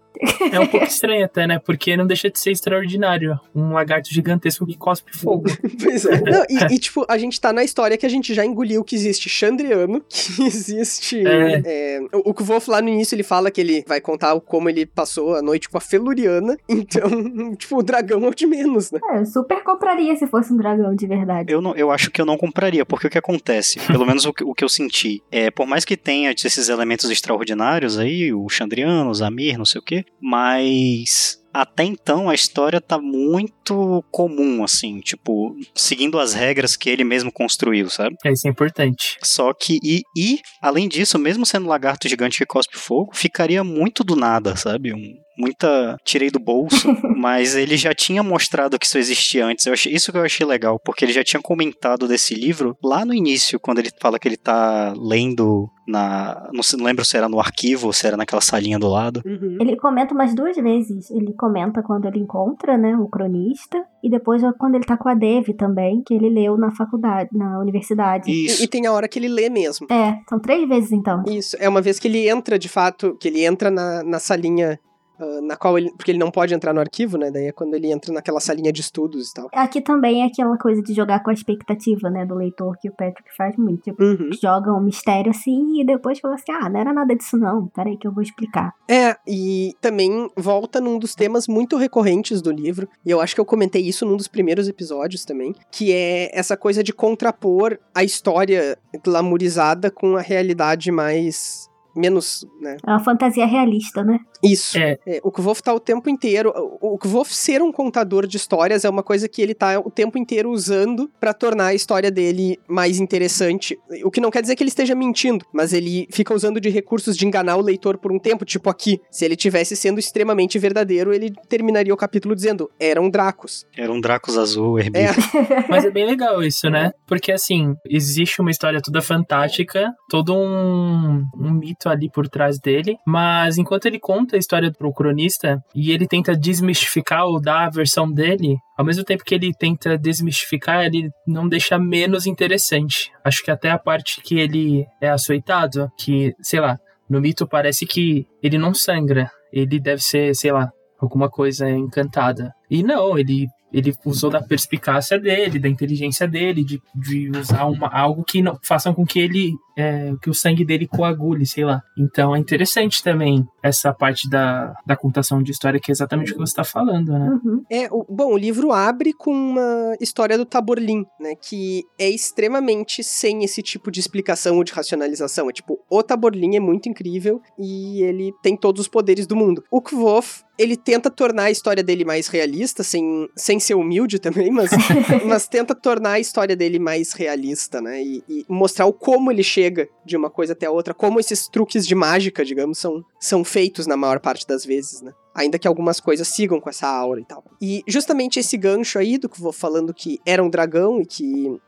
[0.52, 1.58] É um pouco estranho até, né?
[1.58, 3.38] Porque não deixa de ser extraordinário.
[3.54, 5.44] Um lagarto gigantesco que cospe fogo.
[5.82, 6.20] Pois é.
[6.20, 8.94] Não, e, e, tipo, a gente tá na história que a gente já engoliu que
[8.94, 11.26] existe Chandriano, que existe.
[11.26, 11.62] É.
[11.64, 14.86] é, o o Kvolf lá no início ele fala que ele vai contar como ele
[14.86, 16.56] passou a noite com a Feluriana.
[16.68, 18.98] Então, tipo, o dragão é o de menos, né?
[19.10, 21.52] É, eu super compraria se fosse um dragão de verdade.
[21.52, 24.32] Eu, não, eu acho que eu não compraria, porque o que acontece, pelo menos o,
[24.32, 28.48] que- o que eu senti, é por mais que tenha esses elementos extraordinários aí, o
[28.48, 34.64] Chandriano, o Zamir, não sei o quê, mas até então a história tá muito comum,
[34.64, 38.16] assim, tipo, seguindo as regras que ele mesmo construiu, sabe?
[38.24, 39.18] É, isso é importante.
[39.22, 43.62] Só que, e, e além disso, mesmo sendo um lagarto gigante que cospe fogo, ficaria
[43.62, 44.94] muito do nada, sabe?
[44.94, 45.96] Um, muita.
[46.04, 49.66] Tirei do bolso, mas ele já tinha mostrado que isso existia antes.
[49.66, 53.04] Eu achei, isso que eu achei legal, porque ele já tinha comentado desse livro lá
[53.04, 56.48] no início, quando ele fala que ele tá lendo na.
[56.52, 59.20] Não, sei- não lembro se era no arquivo ou se era naquela salinha do lado.
[59.24, 59.58] Uhum.
[59.60, 61.10] Ele comenta umas duas vezes.
[61.10, 65.14] Ele comenta quando ele encontra, né, o cronista, e depois quando ele tá com a
[65.14, 68.30] Dev também, que ele leu na faculdade, na universidade.
[68.30, 68.62] Isso.
[68.62, 69.86] E, e tem a hora que ele lê mesmo.
[69.90, 71.22] É, são três vezes então.
[71.26, 74.78] Isso, é uma vez que ele entra de fato, que ele entra na, na salinha
[75.22, 75.90] ah, na qual ele.
[75.96, 77.30] Porque ele não pode entrar no arquivo, né?
[77.30, 79.48] Daí é quando ele entra naquela salinha de estudos e tal.
[79.54, 82.92] Aqui também é aquela coisa de jogar com a expectativa, né, do leitor, que o
[82.92, 83.82] Patrick faz muito.
[83.82, 84.30] Tipo, Uhum.
[84.40, 87.68] joga um mistério assim e depois fala assim: ah, não era nada disso não.
[87.68, 88.72] Peraí que eu vou explicar.
[88.88, 93.40] É, e também volta num dos temas muito recorrentes do livro, e eu acho que
[93.40, 98.02] eu comentei isso num dos primeiros episódios também, que é essa coisa de contrapor a
[98.02, 102.76] história glamourizada com a realidade mais menos, né?
[102.86, 104.18] É uma fantasia realista, né?
[104.42, 104.76] Isso.
[104.76, 104.98] É.
[105.06, 106.52] É, o Kvolf tá o tempo inteiro.
[106.80, 110.18] O, Kvolf ser um contador de histórias é uma coisa que ele tá o tempo
[110.18, 113.78] inteiro usando pra tornar a história dele mais interessante.
[114.04, 117.16] O que não quer dizer que ele esteja mentindo, mas ele fica usando de recursos
[117.16, 119.00] de enganar o leitor por um tempo, tipo aqui.
[119.10, 123.64] Se ele tivesse sendo extremamente verdadeiro, ele terminaria o capítulo dizendo: eram Dracos.
[123.76, 125.20] Era um Dracos azul, herbívoro.
[125.34, 125.66] É.
[125.70, 126.92] Mas é bem legal isso, né?
[127.06, 132.96] Porque assim, existe uma história toda fantástica, todo um, um mito ali por trás dele,
[133.06, 137.70] mas enquanto ele conta a história pro cronista e ele tenta desmistificar ou dar a
[137.70, 143.12] versão dele, ao mesmo tempo que ele tenta desmistificar, ele não deixa menos interessante.
[143.24, 147.86] Acho que até a parte que ele é açoitado, que, sei lá, no mito parece
[147.86, 152.52] que ele não sangra, ele deve ser, sei lá, alguma coisa encantada.
[152.70, 157.88] E não, ele ele usou da perspicácia dele, da inteligência dele, de, de usar uma,
[157.88, 161.82] algo que não façam com que ele é, que o sangue dele coagule, sei lá.
[161.96, 166.34] Então é interessante também essa parte da, da contação de história, que é exatamente o
[166.34, 167.40] que você está falando, né?
[167.44, 167.62] Uhum.
[167.70, 171.34] É, o, bom, o livro abre com uma história do Taborlin, né?
[171.40, 175.48] Que é extremamente sem esse tipo de explicação ou de racionalização.
[175.48, 179.62] É tipo, o Taborlin é muito incrível e ele tem todos os poderes do mundo.
[179.70, 184.50] O Kvof, ele tenta tornar a história dele mais realista, sem, sem ser humilde também,
[184.50, 184.70] mas,
[185.26, 188.02] mas tenta tornar a história dele mais realista, né?
[188.02, 189.61] E, e mostrar o como ele chega
[190.04, 193.86] de uma coisa até a outra, como esses truques de mágica, digamos, são, são feitos
[193.86, 195.12] na maior parte das vezes, né?
[195.34, 197.42] Ainda que algumas coisas sigam com essa aura e tal.
[197.60, 201.58] E justamente esse gancho aí do que vou falando que era um dragão e que,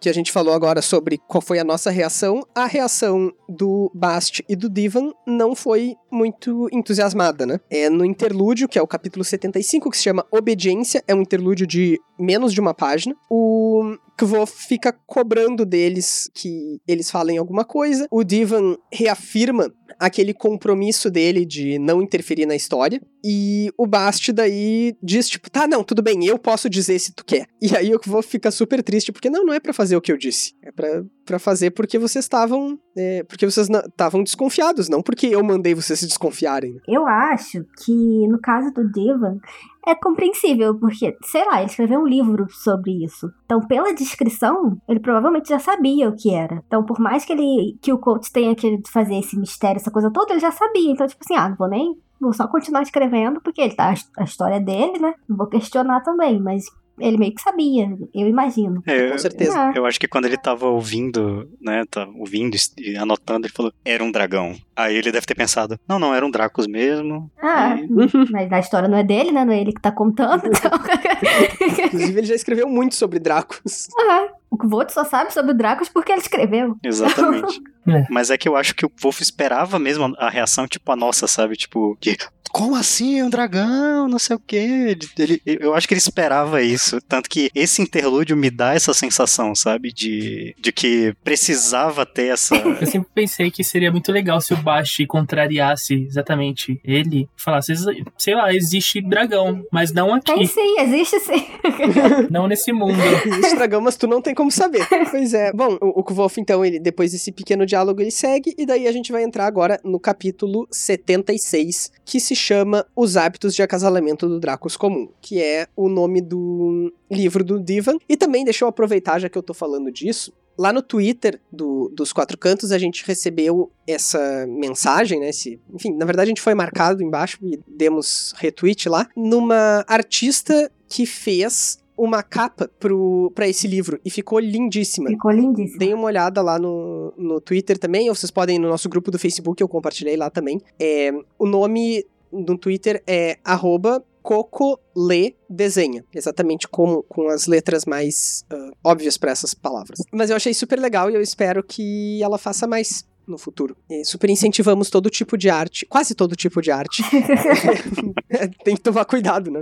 [0.00, 4.42] que a gente falou agora sobre qual foi a nossa reação, a reação do Bast
[4.48, 7.60] e do Divan não foi muito entusiasmada, né?
[7.70, 11.66] É no interlúdio, que é o capítulo 75, que se chama Obediência, é um interlúdio
[11.66, 13.14] de menos de uma página.
[13.28, 18.06] O Kvof fica cobrando deles que eles falem alguma coisa.
[18.10, 23.00] O Divan reafirma aquele compromisso dele de não interferir na história.
[23.24, 27.24] E o Bast daí diz, tipo, tá, não, tudo bem, eu posso dizer se tu
[27.24, 27.46] quer.
[27.60, 30.10] E aí o Kvof fica super triste, porque não, não é para fazer o que
[30.10, 30.54] eu disse.
[30.62, 32.78] É pra, fazer porque vocês estavam.
[32.96, 36.78] É, porque vocês estavam desconfiados, não porque eu mandei vocês se desconfiarem.
[36.86, 39.38] Eu acho que no caso do Divan,
[39.86, 43.30] é compreensível, porque, sei lá, ele escreveu um livro sobre isso.
[43.44, 46.62] Então, pela descrição, ele provavelmente já sabia o que era.
[46.66, 50.10] Então, por mais que ele que o coach tenha que fazer esse mistério, essa coisa
[50.10, 50.90] toda, ele já sabia.
[50.92, 51.96] Então, tipo assim, ah, não vou nem.
[52.22, 55.12] Vou só continuar escrevendo, porque ele tá a história dele, né?
[55.28, 56.64] Não vou questionar também, mas
[57.00, 58.80] ele meio que sabia, eu imagino.
[58.86, 59.58] É, Com certeza.
[59.58, 63.72] Ah, Eu acho que quando ele tava ouvindo, né, tá ouvindo e anotando, ele falou,
[63.84, 64.54] era um dragão.
[64.76, 67.30] Aí ele deve ter pensado, não, não, eram Dracos mesmo.
[67.42, 67.88] ah, E-
[68.30, 69.44] mas a história não é dele, né?
[69.44, 70.70] Não é ele que tá contando, então.
[71.86, 73.88] Inclusive, ele já escreveu muito sobre Dracos.
[73.98, 76.76] Ah, o Kvolt só sabe sobre Dracos porque ele escreveu.
[76.84, 77.58] Exatamente.
[77.88, 78.06] É.
[78.10, 81.26] Mas é que eu acho que o Wolf esperava mesmo a reação, tipo, a nossa,
[81.26, 81.56] sabe?
[81.56, 82.18] Tipo, de,
[82.50, 84.96] como assim, um dragão, não sei o quê.
[85.18, 87.00] Ele, eu acho que ele esperava isso.
[87.02, 89.92] Tanto que esse interlúdio me dá essa sensação, sabe?
[89.92, 92.54] De, de que precisava ter essa...
[92.82, 97.72] Eu sempre pensei que seria muito legal se o Bashi contrariasse exatamente ele, falasse,
[98.18, 101.46] sei lá, existe dragão, mas não Tem aqui, sim, existe sim.
[102.30, 102.98] não nesse mundo.
[103.26, 104.86] Existe dragão, mas tu não tem como saber.
[105.10, 105.52] Pois é.
[105.52, 108.92] Bom, o, o Kvolf, então, ele, depois desse pequeno diálogo, ele segue, e daí a
[108.92, 114.40] gente vai entrar agora no capítulo 76, que se chama Os Hábitos de Acasalamento do
[114.40, 117.96] Dracos Comum, que é o nome do livro do Divan.
[118.08, 121.90] E também, deixa eu aproveitar, já que eu tô falando disso, Lá no Twitter do,
[121.94, 125.30] dos Quatro Cantos, a gente recebeu essa mensagem, né?
[125.30, 130.70] Esse, enfim, na verdade a gente foi marcado embaixo e demos retweet lá, numa artista
[130.88, 135.08] que fez uma capa pro, pra esse livro e ficou lindíssima.
[135.08, 135.78] Ficou lindíssimo.
[135.78, 139.10] Deem uma olhada lá no, no Twitter também, ou vocês podem ir no nosso grupo
[139.10, 140.60] do Facebook, eu compartilhei lá também.
[140.78, 148.44] É, o nome no Twitter é arroba Cocole desenha, exatamente como com as letras mais
[148.50, 149.98] ah, óbvias para essas palavras.
[150.12, 153.76] Mas eu achei super legal e eu espero que ela faça mais no futuro.
[153.90, 157.02] E super incentivamos todo tipo de arte, quase todo tipo de arte.
[158.64, 159.60] Tem que tomar cuidado, né?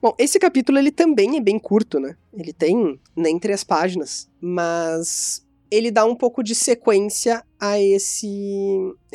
[0.00, 2.16] Bom, esse capítulo ele também é bem curto, né?
[2.32, 8.26] Ele tem nem três páginas, mas ele dá um pouco de sequência a esse.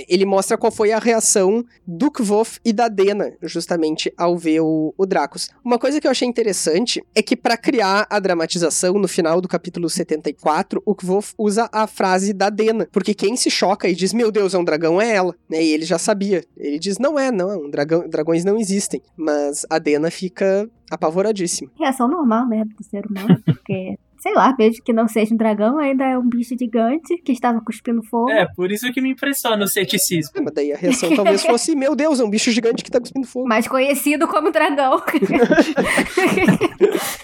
[0.07, 4.93] Ele mostra qual foi a reação do Kvof e da Dena, justamente, ao ver o,
[4.97, 5.49] o Dracos.
[5.63, 9.47] Uma coisa que eu achei interessante é que, para criar a dramatização, no final do
[9.47, 12.87] capítulo 74, o Kvof usa a frase da Dena.
[12.91, 15.35] Porque quem se choca e diz, meu Deus, é um dragão, é ela.
[15.49, 15.63] Né?
[15.63, 16.43] E ele já sabia.
[16.55, 19.01] Ele diz, não é, não, é um dragão, dragões não existem.
[19.17, 21.71] Mas a Dena fica apavoradíssima.
[21.79, 25.77] Reação normal, né, do ser humano, porque sei lá, mesmo que não seja um dragão,
[25.77, 28.29] ainda é um bicho gigante que estava cuspindo fogo.
[28.29, 30.31] É, por isso que me impressiona o ceticismo.
[30.35, 32.99] É, mas daí a reação talvez fosse: Meu Deus, é um bicho gigante que tá
[32.99, 33.47] cuspindo fogo.
[33.47, 35.01] Mais conhecido como dragão.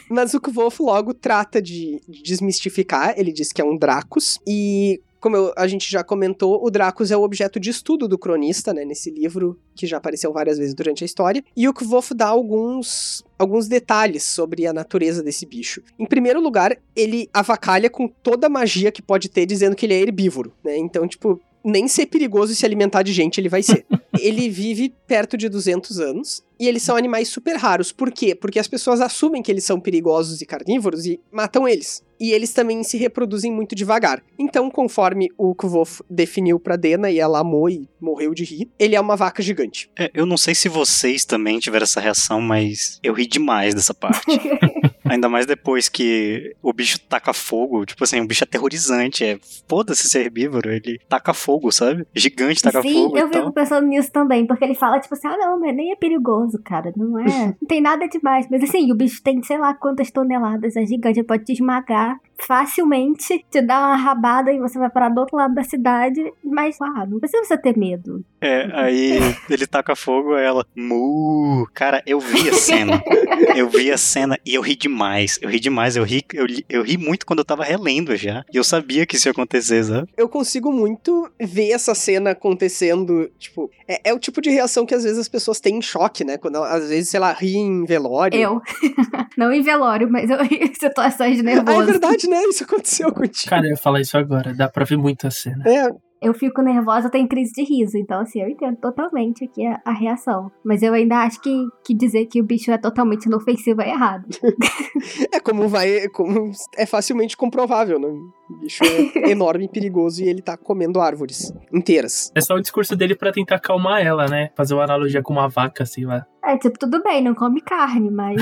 [0.10, 3.14] Mas o Kvolf logo trata de de desmistificar.
[3.18, 4.40] Ele diz que é um Dracos.
[4.48, 8.18] E como eu- a gente já comentou, o Dracos é o objeto de estudo do
[8.18, 11.44] cronista, né, nesse livro que já apareceu várias vezes durante a história.
[11.56, 15.82] E o Kvolf dá alguns, alguns detalhes sobre a natureza desse bicho.
[15.98, 19.94] Em primeiro lugar, ele avacalha com toda a magia que pode ter, dizendo que ele
[19.94, 20.76] é herbívoro, né?
[20.78, 23.86] Então, tipo, nem ser perigoso se alimentar de gente ele vai ser.
[24.20, 27.92] ele vive perto de 200 anos e eles são animais super raros.
[27.92, 28.36] Por quê?
[28.36, 32.04] Porque as pessoas assumem que eles são perigosos e carnívoros e matam eles.
[32.20, 34.22] E eles também se reproduzem muito devagar.
[34.38, 38.96] Então, conforme o Kvolf definiu pra Dena e ela amou e morreu de rir, ele
[38.96, 39.90] é uma vaca gigante.
[39.98, 43.92] É, eu não sei se vocês também tiveram essa reação, mas eu ri demais dessa
[43.92, 44.22] parte.
[45.04, 47.86] Ainda mais depois que o bicho taca fogo.
[47.88, 49.26] Tipo assim, um bicho aterrorizante.
[49.26, 50.72] É foda-se ser herbívoro.
[50.72, 52.06] Ele taca fogo, sabe?
[52.14, 53.42] Gigante taca Sim, fogo eu e tal.
[53.42, 56.51] fico pensando nisso também, porque ele fala, tipo assim, ah, não, mas nem é perigoso,
[56.60, 58.48] cara, não é, não tem nada demais.
[58.50, 63.46] Mas assim, o bicho tem sei lá quantas toneladas, é gigante, pode te esmagar facilmente,
[63.50, 67.06] te dar uma rabada e você vai parar do outro lado da cidade, mas, ah,
[67.08, 68.24] não precisa você ter medo.
[68.40, 70.66] É, aí ele taca fogo, aí ela.
[70.76, 71.68] Mu.
[71.74, 73.02] Cara, eu vi a cena.
[73.56, 75.38] Eu vi a cena e eu ri demais.
[75.42, 75.98] Eu ri demais.
[75.98, 78.46] Eu ri, eu, eu ri muito quando eu tava relendo já.
[78.54, 80.08] E eu sabia que isso ia acontecer, sabe?
[80.16, 84.96] Eu consigo muito ver essa cena acontecendo, tipo, é, é o tipo de reação que
[84.96, 86.38] às vezes as pessoas têm em choque, né?
[86.38, 88.40] Quando às vezes, sei lá, ri em velório.
[88.40, 88.62] Eu.
[89.38, 91.86] não em velório, mas eu em situações de Ah, é nervoso.
[91.86, 92.44] verdade, né?
[92.46, 93.50] Isso aconteceu contigo.
[93.50, 95.64] Cara, eu ia falar isso agora, dá pra ver muito a cena.
[95.68, 95.90] É,
[96.22, 97.98] eu fico nervosa, eu tenho crise de riso.
[97.98, 100.52] Então, assim, eu entendo totalmente aqui a, a reação.
[100.64, 101.52] Mas eu ainda acho que,
[101.84, 104.26] que dizer que o bicho é totalmente inofensivo é errado.
[105.34, 106.08] é como vai.
[106.10, 108.08] Como é facilmente comprovável, né?
[108.08, 112.32] O bicho é enorme e perigoso e ele tá comendo árvores inteiras.
[112.36, 114.52] É só o discurso dele pra tentar acalmar ela, né?
[114.56, 116.24] Fazer uma analogia com uma vaca, assim, lá.
[116.44, 118.38] É, tipo, tudo bem, não come carne, mas.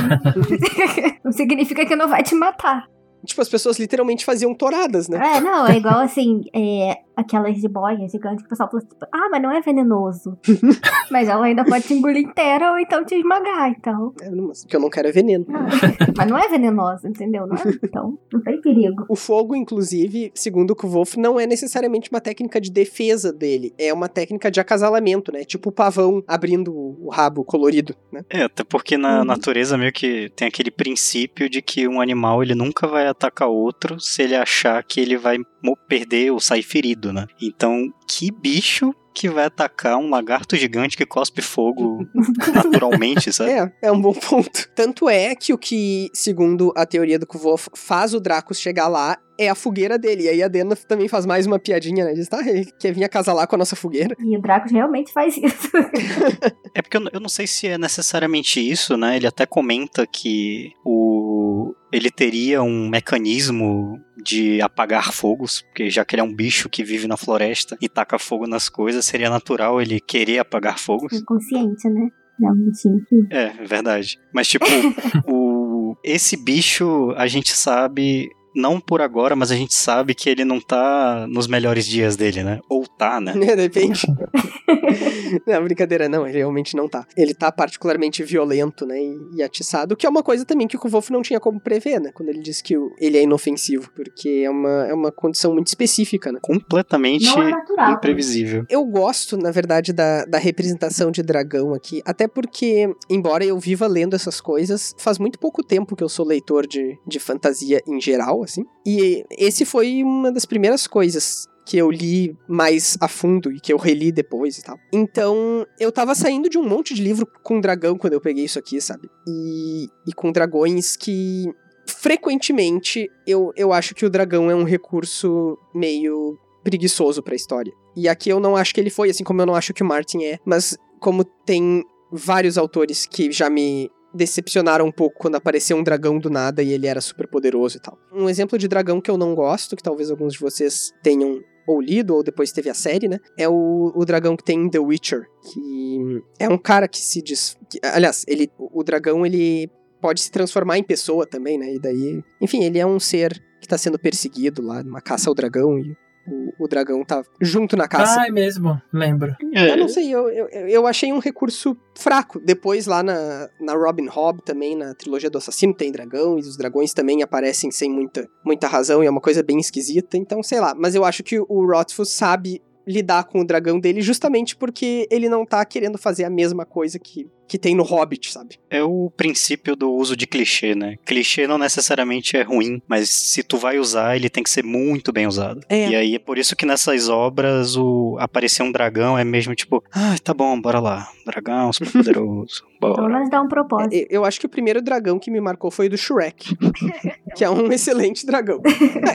[1.23, 2.87] não significa que não vai te matar.
[3.25, 5.19] Tipo, as pessoas literalmente faziam touradas, né?
[5.37, 9.27] É, não, é igual assim, é, aquelas jiboias gigantes que o pessoal fala tipo, ah,
[9.29, 10.37] mas não é venenoso.
[11.11, 14.13] mas ela ainda pode te engolir inteira ou então te esmagar, então.
[14.21, 15.45] É, o que eu não quero é veneno.
[16.15, 17.45] mas não é venenosa, entendeu?
[17.45, 17.61] Não é?
[17.83, 19.05] Então, não tem perigo.
[19.09, 23.73] O fogo, inclusive, segundo o Kvolf, não é necessariamente uma técnica de defesa dele.
[23.77, 25.43] É uma técnica de acasalamento, né?
[25.43, 28.23] Tipo o pavão abrindo o rabo colorido, né?
[28.29, 29.25] É, até porque na Uhum.
[29.25, 33.99] natureza meio que tem aquele princípio de que um animal ele nunca vai atacar outro
[33.99, 37.25] se ele achar que ele vai mo- perder ou sair ferido, né?
[37.41, 42.05] Então, que bicho que vai atacar um lagarto gigante que cospe fogo
[42.53, 43.51] naturalmente, sabe?
[43.51, 44.69] É, é um bom ponto.
[44.73, 49.17] Tanto é que o que, segundo a teoria do Kvolf, faz o Dracos chegar lá
[49.37, 50.23] é a fogueira dele.
[50.23, 52.13] E aí a Dena também faz mais uma piadinha, né?
[52.13, 54.15] Diz, tá, ele quer vir acasalar com a nossa fogueira.
[54.19, 55.69] E o Dracos realmente faz isso.
[56.75, 59.17] É porque eu, eu não sei se é necessariamente isso, né?
[59.17, 66.15] Ele até comenta que o ele teria um mecanismo de apagar fogos, porque já que
[66.15, 69.81] ele é um bicho que vive na floresta e taca fogo nas coisas, seria natural
[69.81, 71.13] ele querer apagar fogos.
[71.13, 72.09] Inconsciente, né?
[72.41, 73.27] É um bichinho que.
[73.29, 74.17] É, verdade.
[74.33, 74.65] Mas tipo,
[75.27, 80.45] o esse bicho a gente sabe não por agora, mas a gente sabe que ele
[80.45, 82.59] não tá nos melhores dias dele, né?
[82.69, 83.33] Ou tá, né?
[83.33, 84.01] Né, Depende.
[85.45, 87.05] não, brincadeira, não, ele realmente não tá.
[87.15, 90.79] Ele tá particularmente violento, né, e, e atiçado, que é uma coisa também que o
[90.79, 94.43] Kvolf não tinha como prever, né, quando ele disse que o- ele é inofensivo, porque
[94.45, 96.39] é uma, é uma condição muito específica, né.
[96.41, 97.93] Completamente Não é natural.
[97.93, 98.65] imprevisível.
[98.69, 103.87] Eu gosto, na verdade, da, da representação de dragão aqui, até porque, embora eu viva
[103.87, 107.99] lendo essas coisas, faz muito pouco tempo que eu sou leitor de, de fantasia em
[107.99, 113.51] geral, assim, e esse foi uma das primeiras coisas que eu li mais a fundo
[113.51, 114.75] e que eu reli depois e tal.
[114.91, 118.57] Então, eu tava saindo de um monte de livro com dragão quando eu peguei isso
[118.57, 119.07] aqui, sabe?
[119.27, 121.45] E, e com dragões que
[121.85, 127.71] frequentemente eu, eu acho que o dragão é um recurso meio preguiçoso pra história.
[127.95, 129.85] E aqui eu não acho que ele foi, assim como eu não acho que o
[129.85, 135.77] Martin é, mas como tem vários autores que já me decepcionaram um pouco quando apareceu
[135.77, 137.97] um dragão do nada e ele era super poderoso e tal.
[138.11, 141.79] Um exemplo de dragão que eu não gosto, que talvez alguns de vocês tenham ou
[141.79, 143.19] lido, ou depois teve a série, né?
[143.37, 147.21] É o, o dragão que tem em The Witcher, que é um cara que se
[147.21, 147.55] diz...
[147.69, 149.69] que- aliás, ele, o dragão, ele
[150.01, 151.75] pode se transformar em pessoa também, né?
[151.75, 152.23] E daí...
[152.41, 155.95] Enfim, ele é um ser que tá sendo perseguido lá, numa caça ao dragão, e
[156.27, 158.21] o, o dragão tá junto na caça.
[158.21, 159.35] Ah, é mesmo, lembro.
[159.51, 162.39] Eu não sei, eu, eu, eu achei um recurso fraco.
[162.39, 166.57] Depois, lá na, na Robin Hobb, também, na trilogia do assassino, tem dragão, e os
[166.57, 170.17] dragões também aparecem sem muita, muita razão, e é uma coisa bem esquisita.
[170.17, 170.73] Então, sei lá.
[170.75, 175.29] Mas eu acho que o Rothfuss sabe lidar com o dragão dele justamente porque ele
[175.29, 178.55] não tá querendo fazer a mesma coisa que, que tem no Hobbit, sabe?
[178.67, 180.95] É o princípio do uso de clichê, né?
[181.05, 185.11] Clichê não necessariamente é ruim, mas se tu vai usar, ele tem que ser muito
[185.13, 185.61] bem usado.
[185.69, 185.89] É.
[185.89, 189.83] E aí é por isso que nessas obras o aparecer um dragão é mesmo tipo,
[189.91, 191.07] ah, tá bom, bora lá.
[191.25, 192.67] Dragão, super poderoso.
[192.79, 193.09] Pelo Bora.
[193.09, 193.93] menos dá um propósito.
[193.93, 196.55] É, Eu acho que o primeiro dragão que me marcou foi o do Shrek,
[197.35, 198.61] que é um excelente dragão.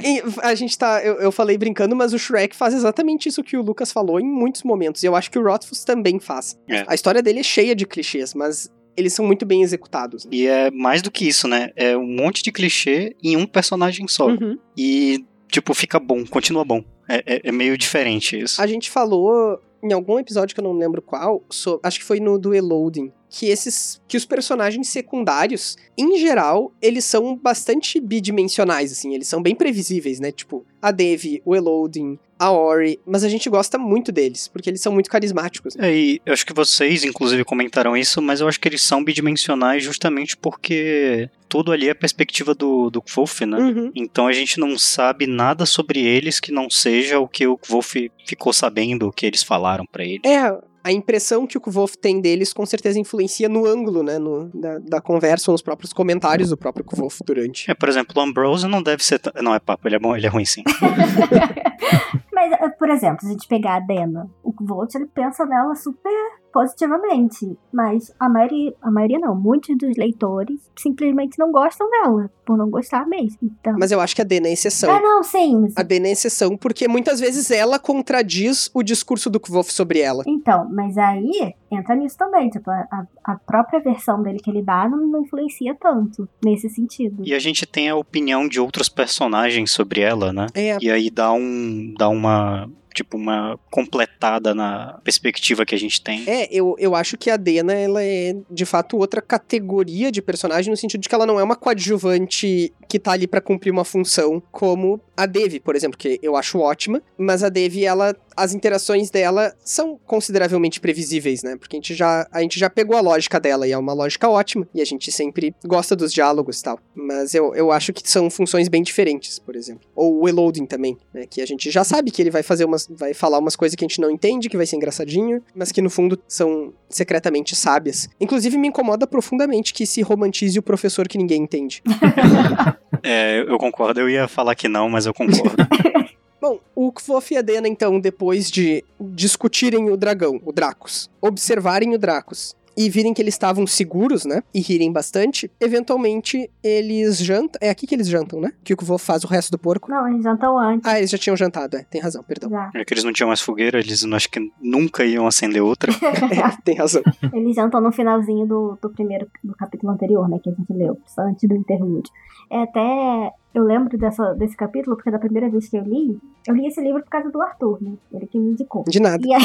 [0.05, 3.57] E A gente tá, eu, eu falei brincando, mas o Shrek faz exatamente isso que
[3.57, 5.03] o Lucas falou em muitos momentos.
[5.03, 6.59] E eu acho que o Rothfuss também faz.
[6.69, 6.85] É.
[6.87, 10.25] A história dele é cheia de clichês, mas eles são muito bem executados.
[10.25, 10.31] né?
[10.33, 11.71] E é mais do que isso, né?
[11.77, 14.29] É um monte de clichê em um personagem só.
[14.29, 14.57] Uhum.
[14.77, 16.85] E, tipo, fica bom, continua bom.
[17.09, 18.63] É, é- é meio diferente isso.
[18.63, 22.19] A gente falou em algum episódio que eu não lembro qual, so- acho que foi
[22.19, 28.91] no do Eloding, que esses que os personagens secundários, em geral, eles são bastante bidimensionais
[28.93, 30.33] assim, eles são bem previsíveis, né?
[30.33, 34.81] Tipo, a Devi, o Eloding, a Ori, mas a gente gosta muito deles, porque eles
[34.81, 35.77] são muito carismáticos.
[35.79, 39.05] É, e eu acho que vocês, inclusive, comentaram isso, mas eu acho que eles são
[39.05, 43.59] bidimensionais justamente porque tudo ali é a perspectiva do, do Wolf, né?
[43.59, 43.93] Uhum.
[43.95, 47.95] Então a gente não sabe nada sobre eles que não seja o que o Wolf
[48.27, 50.23] ficou sabendo, o que eles falaram pra ele.
[50.25, 50.53] É,
[50.85, 54.79] a impressão que o Kvolf tem deles com certeza influencia no ângulo, né, no, da,
[54.79, 57.71] da conversa ou nos próprios comentários do próprio Kvolf durante.
[57.71, 59.19] É, por exemplo, o Ambrose não deve ser.
[59.19, 60.63] t- Não, é papo, ele é bom, ele é ruim sim.
[62.33, 65.75] Mas, eh, por exemplo, se a gente pegar a Dena, o Volt, ele pensa nela
[65.75, 66.13] super
[66.55, 67.59] positivamente.
[67.73, 72.71] Mas a maioria, a maioria não, muitos dos leitores simplesmente não gostam dela, por não
[72.71, 73.39] gostar mesmo.
[73.43, 73.75] Então.
[73.79, 74.91] Mas eu acho que a Dena é exceção.
[74.95, 75.61] Ah, não, sim.
[75.61, 79.99] mas- A Dena é exceção porque muitas vezes ela contradiz o discurso do Kvolf sobre
[80.01, 80.23] ela.
[80.27, 82.49] Então, mas aí entra nisso também.
[82.49, 86.69] Tipo, a, a- a própria versão dele que ele dá não, não influencia tanto nesse
[86.71, 87.23] sentido.
[87.27, 90.47] E a gente tem a opinião de outros personagens sobre ela, né?
[90.55, 91.93] É, E aí dá um.
[91.99, 92.71] dá uma.
[92.95, 96.23] Tipo, uma completada na perspectiva que a gente tem.
[96.29, 100.71] É, eu, eu acho que a Dena, ela é, de fato, outra categoria de personagem,
[100.71, 103.85] no sentido de que ela não é uma coadjuvante que tá ali pra cumprir uma
[103.85, 108.55] função, como a Devi, por exemplo, que eu acho ótima, mas a Devi, ela, as
[108.55, 111.57] interações dela são consideravelmente previsíveis, né?
[111.57, 114.29] Porque a gente já, a gente já pegou a lógica dela, e é uma lógica
[114.29, 116.79] ótima, e a gente sempre gosta dos diálogos e tal.
[116.95, 119.89] Mas eu, eu acho que são funções bem diferentes, por exemplo.
[119.95, 121.27] Ou o Eloding também, né?
[121.29, 122.87] Que a gente já sabe que ele vai fazer umas.
[122.91, 125.83] vai falar umas coisas que a gente não entende, que vai ser engraçadinho, mas que
[125.83, 128.09] no fundo são secretamente sábias.
[128.21, 131.83] Inclusive, me incomoda profundamente que se romantize o professor que ninguém entende.
[133.07, 135.57] É, eu concordo, eu ia falar que não, mas eu concordo.
[136.45, 141.95] Bom, o Kvof e a Dena, então, depois de discutirem o dragão, o Dracos, observarem
[141.95, 144.43] o Dracos e virem que eles estavam seguros, né?
[144.53, 147.59] E rirem bastante, eventualmente eles jantam.
[147.63, 148.53] É aqui que eles jantam, né?
[148.63, 149.91] Que o Kvof faz o resto do porco.
[149.91, 150.87] Não, eles jantam antes.
[150.87, 151.85] Ah, eles já tinham jantado, é.
[151.85, 152.51] Tem razão, perdão.
[152.51, 152.71] Já.
[152.75, 155.93] É que eles não tinham mais fogueira, eles não, acho que nunca iam acender outra.
[156.35, 157.03] É, tem razão.
[157.33, 160.39] Eles jantam no finalzinho do, do primeiro do capítulo anterior, né?
[160.43, 162.13] Que a gente leu, antes do interlúdio.
[162.51, 163.33] É até.
[163.55, 166.81] Eu lembro dessa, desse capítulo, porque da primeira vez que eu li, eu li esse
[166.81, 167.93] livro por causa do Arthur, né?
[168.13, 168.85] Ele que me indicou.
[168.89, 169.25] De nada.
[169.25, 169.43] E aí,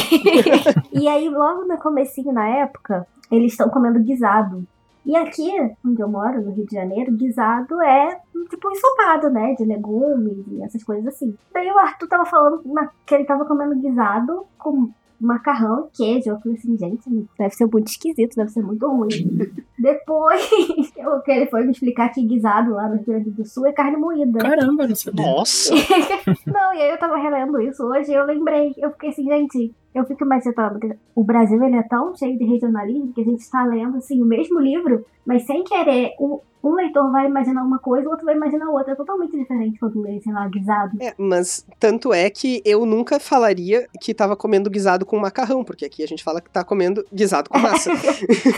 [1.03, 4.65] e aí, logo no comecinho, na época, eles estão comendo guisado.
[5.05, 5.49] E aqui,
[5.85, 8.19] onde eu moro, no Rio de Janeiro, guisado é
[8.49, 9.53] tipo um ensopado, né?
[9.55, 11.35] De legumes e essas coisas assim.
[11.53, 12.63] Daí o Arthur tava falando
[13.05, 14.89] que ele tava comendo guisado com
[15.19, 16.29] macarrão e queijo.
[16.29, 19.09] Eu falei assim, gente, deve ser muito esquisito, deve ser muito ruim.
[19.79, 20.41] Depois,
[20.97, 23.71] eu, que ele foi me explicar que guisado lá no Rio Grande do Sul é
[23.71, 24.39] carne moída.
[24.39, 25.25] Caramba, não sabia.
[25.25, 25.73] Nossa!
[26.45, 28.73] Não, e aí eu tava relendo isso hoje e eu lembrei.
[28.77, 32.45] Eu fiquei assim, gente, eu fico imaginando que o Brasil ele é tão cheio de
[32.45, 36.73] regionalismo que a gente está lendo assim o mesmo livro, mas sem querer, um, um
[36.73, 38.93] leitor vai imaginar uma coisa, o outro vai imaginar outra.
[38.93, 40.97] É totalmente diferente quando lê, sei lá, guisado.
[41.01, 45.85] É, mas tanto é que eu nunca falaria que tava comendo guisado com macarrão, porque
[45.85, 47.91] aqui a gente fala que tá comendo guisado com massa.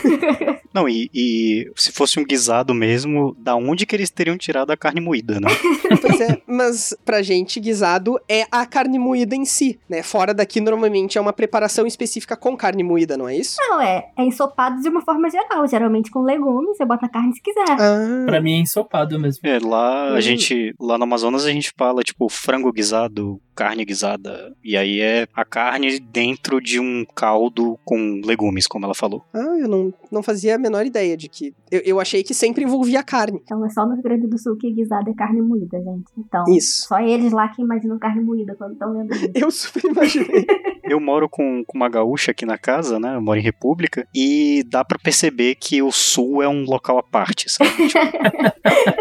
[0.74, 4.76] Não, e, e se fosse um guisado mesmo, da onde que eles teriam tirado a
[4.76, 5.48] carne moída, né?
[6.00, 10.02] Pois é, mas pra gente, guisado é a carne moída em si, né?
[10.02, 13.56] Fora daqui, normalmente é uma preparação específica com carne moída, não é isso?
[13.60, 17.42] Não, é, é ensopado de uma forma geral, geralmente com legumes, você bota carne se
[17.42, 17.64] quiser.
[17.78, 19.40] Ah, Pra mim é ensopado mesmo.
[19.46, 20.20] É, lá a Hum.
[20.20, 24.54] gente, lá no Amazonas a gente fala, tipo, frango guisado, carne guisada.
[24.62, 29.24] E aí é a carne dentro de um caldo com legumes, como ela falou.
[29.32, 31.54] Ah, eu não, não fazia a menor ideia de que.
[31.70, 33.40] Eu, eu achei que sempre envolvia carne.
[33.42, 36.10] Então é só no Rio Grande do Sul que guisado é carne moída, gente.
[36.18, 36.86] Então, Isso.
[36.86, 39.30] só eles lá que imaginam carne moída quando estão lendo isso.
[39.34, 40.46] Eu super imaginei.
[40.84, 43.14] Eu moro com, com uma gaúcha aqui na casa, né?
[43.14, 44.06] Eu moro em República.
[44.14, 47.70] E dá pra perceber que o sul é um local à parte, sabe?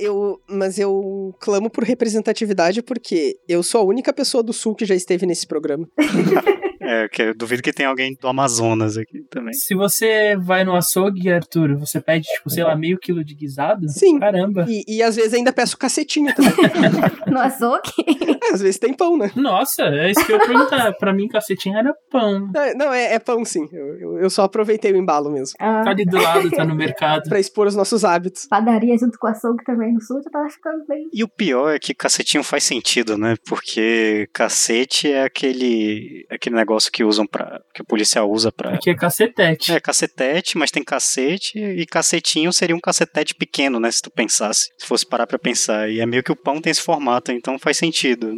[0.00, 4.84] eu, mas eu clamo por representatividade porque eu sou a única pessoa do sul que
[4.84, 5.88] já esteve nesse programa.
[6.90, 9.52] É, que eu duvido que tenha alguém do Amazonas aqui também.
[9.52, 13.88] Se você vai no açougue, Arthur, você pede, tipo, sei lá, meio quilo de guisado?
[13.90, 14.18] Sim.
[14.18, 14.64] Caramba.
[14.68, 16.52] E, e às vezes ainda peço cacetinho também.
[17.28, 17.90] No açougue?
[18.48, 19.30] É, às vezes tem pão, né?
[19.36, 20.92] Nossa, é isso que eu ia perguntar.
[20.94, 22.48] pra mim, cacetinho era pão.
[22.54, 23.68] É, Não, é, é pão sim.
[23.72, 25.54] Eu, eu, eu só aproveitei o embalo mesmo.
[25.58, 27.28] Ah, Tá ali do lado, tá no mercado.
[27.28, 28.46] Pra expor os nossos hábitos.
[28.46, 31.08] padaria junto com açougue também no sul, já tava ficando bem.
[31.12, 33.34] E o pior é que cacetinho faz sentido, né?
[33.46, 38.74] Porque cacete é aquele, aquele negócio que usam para que o policial usa pra.
[38.74, 39.72] Aqui é cacetete.
[39.72, 43.90] É cacetete, mas tem cacete e cacetinho seria um cacetete pequeno, né?
[43.90, 45.88] Se tu pensasse, se fosse parar pra pensar.
[45.90, 48.30] E é meio que o pão tem esse formato, então faz sentido.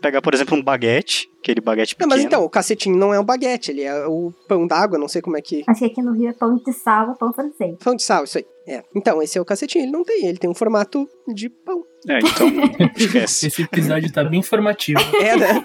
[0.00, 2.16] Pegar, por exemplo, um baguete, aquele baguete Não, pequeno.
[2.16, 5.20] mas então, o cacetinho não é um baguete, ele é o pão d'água, não sei
[5.20, 5.62] como é que.
[5.66, 7.76] Acho que aqui no Rio é pão de sal ou pão francês.
[7.82, 8.46] Pão de sal, isso aí.
[8.66, 8.82] É.
[8.96, 11.82] Então, esse é o cacetinho, ele não tem, ele tem um formato de pão.
[12.08, 12.48] É, então
[12.96, 13.46] esquece.
[13.48, 15.00] Esse episódio tá bem informativo.
[15.20, 15.62] É, né?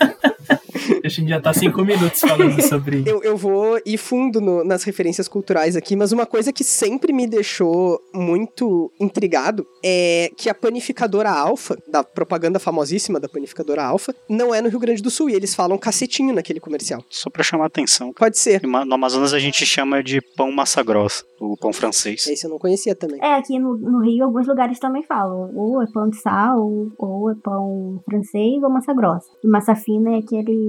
[1.04, 3.04] A gente já tá cinco minutos falando sobre.
[3.06, 7.12] Eu, eu vou ir fundo no- nas referências culturais aqui, mas uma coisa que sempre
[7.14, 14.14] me deixou muito intrigado é que a panificadora Alfa, da propaganda famosíssima da panificadora Alfa,
[14.30, 17.04] não é no Rio Grande do Sul, e eles falam cacetinho naquele comercial.
[17.10, 18.14] Só pra chamar a atenção.
[18.14, 18.62] Pode ser.
[18.64, 22.26] No Amazonas a gente chama de pão massa grossa, o pão francês.
[22.28, 23.20] Esse eu não conhecia também.
[23.22, 25.52] É, aqui no, no Rio alguns lugares também falam.
[25.56, 29.28] Ou é pão de sal, ou, ou é pão francês, ou massa grossa.
[29.44, 30.69] E massa fina é aquele.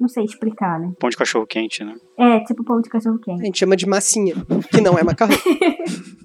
[0.00, 0.92] Não sei explicar, né?
[0.98, 1.94] Pão de cachorro quente, né?
[2.18, 3.44] É, tipo pão de cachorro A quente.
[3.44, 4.34] gente chama de massinha,
[4.70, 5.36] que não é macarrão.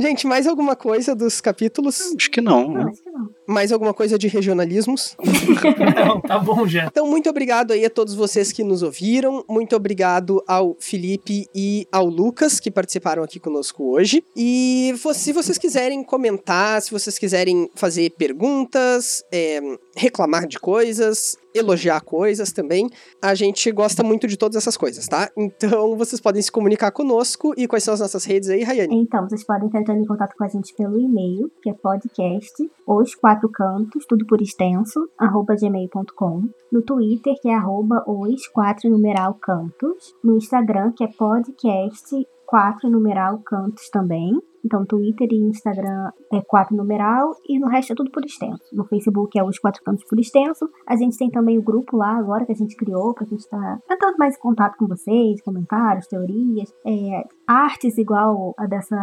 [0.00, 2.12] Gente, mais alguma coisa dos capítulos?
[2.16, 2.82] Acho que não, né?
[2.82, 3.28] Não, acho que não.
[3.48, 5.16] Mais alguma coisa de regionalismos?
[6.06, 6.84] Não, tá bom já.
[6.84, 9.42] Então, muito obrigado aí a todos vocês que nos ouviram.
[9.48, 14.22] Muito obrigado ao Felipe e ao Lucas que participaram aqui conosco hoje.
[14.36, 19.60] E se vocês quiserem comentar, se vocês quiserem fazer perguntas, é,
[19.96, 22.88] reclamar de coisas, elogiar coisas também,
[23.20, 25.30] a gente gosta muito de todas essas coisas, tá?
[25.36, 27.54] Então, vocês podem se comunicar conosco.
[27.56, 28.94] E quais são as nossas redes aí, Rayane?
[28.94, 32.70] Então, vocês podem estar entrando em contato com a gente pelo e-mail, que é podcast,
[32.86, 36.42] os quatro cantos, tudo por extenso, arroba gmail.com.
[36.72, 40.14] No Twitter, que é arroba os quatro numeral cantos.
[40.24, 44.32] No Instagram, que é podcast quatro numeral cantos também.
[44.64, 48.64] Então, Twitter e Instagram é quatro numeral e no resto é tudo por extenso.
[48.72, 50.68] No Facebook é os quatro cantos por extenso.
[50.86, 53.78] A gente tem também o grupo lá agora que a gente criou pra gente estar
[53.88, 58.96] entrando mais em contato com vocês, comentários, teorias, é, artes igual a dessa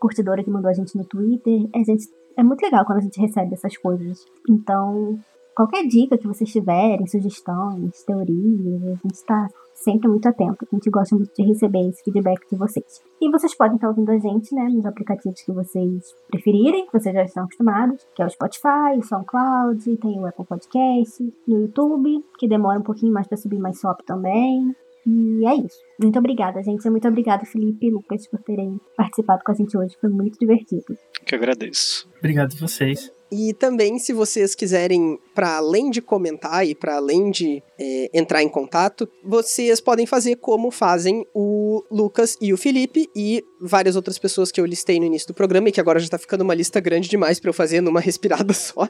[0.00, 1.68] curtidora que mandou a gente no Twitter.
[1.74, 2.06] A gente,
[2.36, 4.24] é muito legal quando a gente recebe essas coisas.
[4.48, 5.18] Então,
[5.54, 10.66] qualquer dica que vocês tiverem, sugestões, teorias, a gente está sempre muito atento.
[10.70, 13.02] A gente gosta muito de receber esse feedback de vocês.
[13.20, 17.14] E vocês podem estar ouvindo a gente, né, nos aplicativos que vocês preferirem, que vocês
[17.14, 22.24] já estão acostumados, que é o Spotify, o SoundCloud, tem o Apple Podcast, no YouTube,
[22.38, 24.74] que demora um pouquinho mais para subir mais SOP também.
[25.06, 25.78] E é isso.
[26.00, 26.88] Muito obrigada, gente.
[26.88, 29.96] Muito obrigada, Felipe e Lucas, por terem participado com a gente hoje.
[30.00, 30.96] Foi muito divertido.
[31.24, 32.08] Que agradeço.
[32.18, 33.12] Obrigado a vocês.
[33.34, 38.42] E também, se vocês quiserem, para além de comentar e para além de é, entrar
[38.42, 44.18] em contato, vocês podem fazer como fazem o Lucas e o Felipe e várias outras
[44.18, 46.54] pessoas que eu listei no início do programa e que agora já tá ficando uma
[46.54, 48.86] lista grande demais para eu fazer numa respirada só,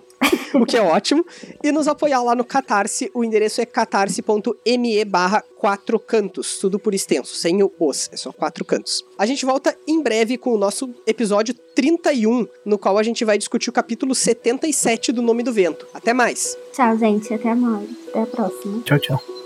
[0.61, 1.25] o que é ótimo.
[1.63, 6.95] E nos apoiar lá no Catarse, o endereço é catarse.me barra quatro cantos, tudo por
[6.95, 9.05] extenso, sem o os, é só quatro cantos.
[9.19, 13.39] A gente volta em breve com o nosso episódio 31, no qual a gente vai
[13.39, 15.87] discutir o capítulo 77 do Nome do Vento.
[15.95, 16.57] Até mais!
[16.73, 17.33] Tchau, gente.
[17.33, 17.89] Até mais.
[18.09, 18.83] Até a próxima.
[18.85, 19.42] Tchau, tchau.